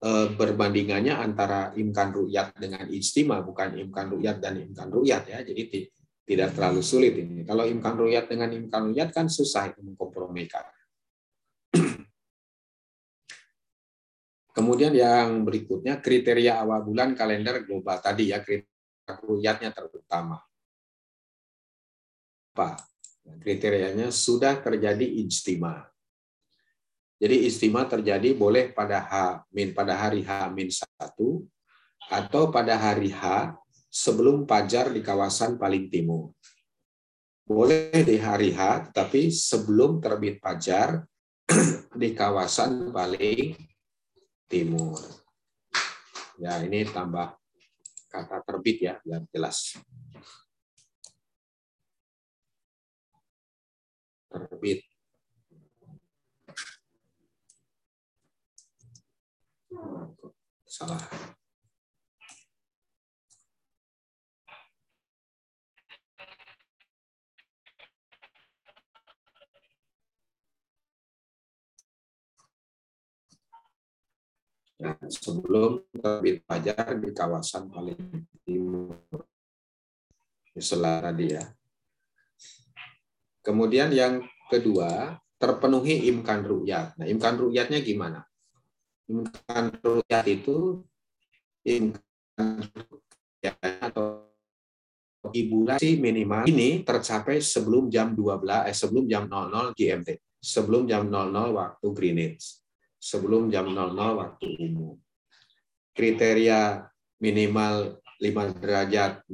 e, 0.00 0.10
berbandingannya 0.36 1.14
antara 1.16 1.72
imkan 1.72 2.12
ru'yat 2.12 2.56
dengan 2.60 2.84
ijtima, 2.88 3.40
bukan 3.40 3.80
imkan 3.80 4.12
ru'yat 4.12 4.36
dan 4.44 4.60
imkan 4.60 4.88
ru'yat 4.92 5.24
ya. 5.28 5.40
Jadi 5.40 5.88
tidak 6.28 6.52
terlalu 6.52 6.84
sulit 6.84 7.16
ini. 7.16 7.48
Kalau 7.48 7.64
imkan 7.64 7.96
ru'yat 7.96 8.28
dengan 8.28 8.52
imkan 8.52 8.92
ru'yat 8.92 9.08
kan 9.12 9.32
susah 9.32 9.72
itu 9.72 9.80
mengkompromikan. 9.80 10.68
Kemudian 14.52 14.90
yang 14.90 15.46
berikutnya 15.46 16.02
kriteria 16.02 16.58
awal 16.66 16.82
bulan 16.82 17.14
kalender 17.14 17.62
global 17.62 18.02
tadi 18.02 18.34
ya 18.34 18.42
kriteria 18.42 18.77
ruyatnya 19.24 19.72
terutama. 19.72 20.42
Apa? 22.52 22.76
Kriterianya 23.40 24.08
sudah 24.12 24.60
terjadi 24.60 25.04
ijtima. 25.04 25.88
Jadi 27.18 27.50
istimewa 27.50 27.82
terjadi 27.86 28.30
boleh 28.34 28.70
pada 28.70 29.02
H 29.02 29.14
min 29.50 29.74
pada 29.74 29.98
hari 29.98 30.22
H 30.22 30.46
min 30.54 30.70
satu 30.70 31.42
atau 32.08 32.48
pada 32.54 32.78
hari 32.78 33.10
H 33.10 33.52
sebelum 33.90 34.46
pajar 34.46 34.94
di 34.94 35.02
kawasan 35.02 35.58
paling 35.58 35.90
timur. 35.90 36.30
Boleh 37.48 38.04
di 38.04 38.20
hari 38.20 38.52
H, 38.52 38.92
tetapi 38.92 39.32
sebelum 39.32 40.04
terbit 40.04 40.36
pajar 40.38 41.00
di 42.00 42.12
kawasan 42.12 42.92
paling 42.92 43.56
timur. 44.46 45.00
Ya, 46.38 46.60
ini 46.62 46.84
tambah 46.86 47.34
kata 48.08 48.40
terbit 48.42 48.78
ya 48.80 48.96
biar 49.04 49.22
jelas. 49.30 49.76
Terbit. 54.28 54.80
Salah. 60.68 61.37
Ya, 74.78 74.94
sebelum 75.10 75.82
terbit 75.90 76.46
fajar 76.46 76.96
di 76.96 77.10
kawasan 77.10 77.68
paling 77.68 77.98
timur. 78.46 78.98
Selara 80.58 81.14
dia. 81.14 81.54
Kemudian 83.42 83.94
yang 83.94 84.26
kedua, 84.50 85.22
terpenuhi 85.38 86.10
imkan 86.10 86.42
ru'yat. 86.42 86.98
Nah, 86.98 87.06
imkan 87.06 87.38
ru'yatnya 87.38 87.78
gimana? 87.78 88.26
Imkan 89.06 89.70
ru'yat 89.78 90.26
itu 90.26 90.82
imkan 91.62 92.66
atau 93.58 94.28
bulan 95.28 95.76
sih 95.76 96.00
minimal 96.00 96.48
ini 96.48 96.82
tercapai 96.82 97.42
sebelum 97.42 97.92
jam 97.92 98.16
12 98.16 98.70
eh 98.70 98.76
sebelum 98.76 99.04
jam 99.06 99.28
00 99.28 99.76
GMT, 99.76 100.08
sebelum 100.40 100.88
jam 100.88 101.06
00 101.06 101.52
waktu 101.52 101.86
Greenwich, 101.92 102.64
sebelum 103.08 103.48
jam 103.48 103.72
00 103.72 103.96
waktu 103.96 104.46
umum. 104.60 105.00
Kriteria 105.96 106.84
minimal 107.24 108.04
5 108.20 108.60
derajat 108.60 109.24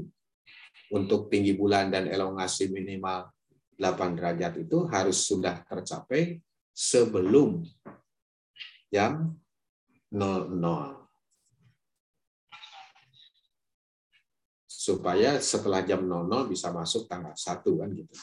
untuk 0.95 1.27
tinggi 1.27 1.59
bulan 1.59 1.91
dan 1.91 2.07
elongasi 2.07 2.71
minimal 2.71 3.35
8 3.75 4.15
derajat 4.15 4.63
itu 4.63 4.87
harus 4.87 5.27
sudah 5.27 5.67
tercapai 5.67 6.39
sebelum 6.71 7.67
jam 8.95 9.35
00. 10.15 11.03
supaya 14.85 15.41
setelah 15.41 15.81
jam 15.81 16.05
00 16.05 16.53
bisa 16.53 16.69
masuk 16.69 17.09
tanggal 17.09 17.33
1 17.33 17.41
kan 17.65 17.89
gitu. 17.89 18.15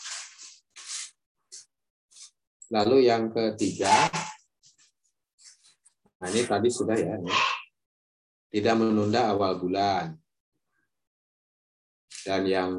Lalu 2.69 3.09
yang 3.09 3.33
ketiga, 3.33 3.89
nah 6.21 6.27
ini 6.29 6.45
tadi 6.45 6.69
sudah 6.69 6.93
ya, 6.93 7.17
tidak 8.53 8.75
menunda 8.77 9.33
awal 9.33 9.57
bulan. 9.57 10.13
Dan 12.21 12.45
yang 12.45 12.71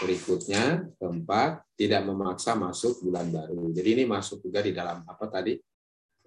berikutnya, 0.00 0.88
keempat, 0.96 1.60
tidak 1.76 2.08
memaksa 2.08 2.56
masuk 2.56 3.04
bulan 3.04 3.28
baru. 3.28 3.68
Jadi 3.76 3.88
ini 4.00 4.04
masuk 4.08 4.40
juga 4.40 4.64
di 4.64 4.72
dalam 4.72 5.04
apa 5.04 5.26
tadi 5.28 5.60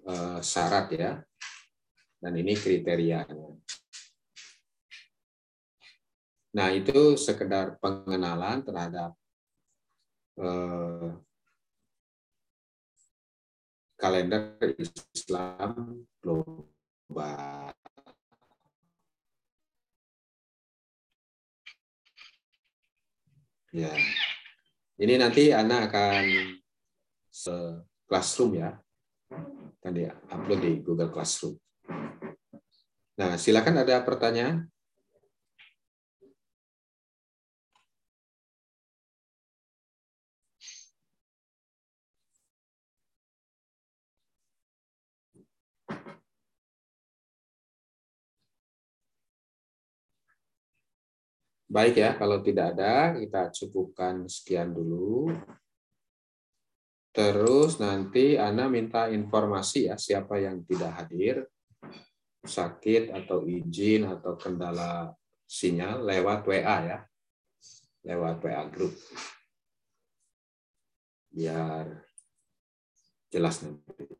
eh, 0.06 0.38
syarat 0.38 0.86
ya, 0.94 1.18
dan 2.22 2.32
ini 2.36 2.54
kriterianya. 2.54 3.50
Nah, 6.50 6.68
itu 6.74 7.14
sekedar 7.14 7.78
pengenalan 7.78 8.62
terhadap 8.66 9.14
eh, 10.38 11.08
kalender 14.00 14.56
Islam 14.80 16.00
global. 16.24 17.76
Ya. 23.70 23.92
Ini 24.96 25.14
nanti 25.20 25.52
Ana 25.52 25.86
akan 25.86 26.24
classroom 28.08 28.58
ya. 28.58 28.74
Tadi 29.80 30.08
upload 30.08 30.60
di 30.60 30.72
Google 30.82 31.12
Classroom. 31.12 31.54
Nah, 33.20 33.36
silakan 33.36 33.84
ada 33.84 34.00
pertanyaan. 34.00 34.66
Baik 51.70 52.02
ya, 52.02 52.18
kalau 52.18 52.42
tidak 52.42 52.74
ada, 52.74 53.14
kita 53.14 53.54
cukupkan 53.54 54.26
sekian 54.26 54.74
dulu. 54.74 55.30
Terus 57.14 57.78
nanti 57.78 58.34
Ana 58.34 58.66
minta 58.66 59.06
informasi 59.06 59.86
ya, 59.86 59.94
siapa 59.94 60.42
yang 60.42 60.66
tidak 60.66 60.98
hadir, 60.98 61.46
sakit 62.42 63.14
atau 63.14 63.46
izin 63.46 64.02
atau 64.02 64.34
kendala 64.34 65.14
sinyal 65.46 66.02
lewat 66.02 66.42
WA 66.50 66.76
ya, 66.90 66.98
lewat 68.02 68.42
WA 68.42 68.66
grup. 68.66 68.94
Biar 71.30 71.86
jelas 73.30 73.62
nanti. 73.62 74.19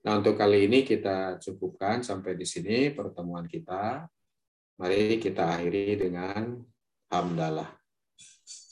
Nah, 0.00 0.16
untuk 0.16 0.40
kali 0.40 0.64
ini 0.64 0.80
kita 0.80 1.36
cukupkan 1.44 2.00
sampai 2.00 2.32
di 2.32 2.48
sini 2.48 2.88
pertemuan 2.88 3.44
kita. 3.44 4.08
Mari 4.80 5.20
kita 5.20 5.60
akhiri 5.60 6.00
dengan 6.00 6.56
hamdalah. 7.12 7.68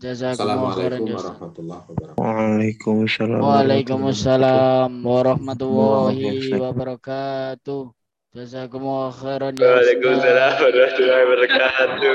Assalamualaikum 0.00 1.10
warahmatullahi 1.10 1.84
wabarakatuh. 1.90 2.22
Waalaikumsalam. 2.22 3.42
Waalaikumsalam 3.42 5.02
warahmatullahi 5.02 6.54
wabarakatuh. 6.54 7.90
Jazakumullah 8.30 9.10
khairan. 9.10 9.58
Waalaikumsalam 9.58 10.54
warahmatullahi 10.54 11.26
wabarakatuh. 11.26 12.14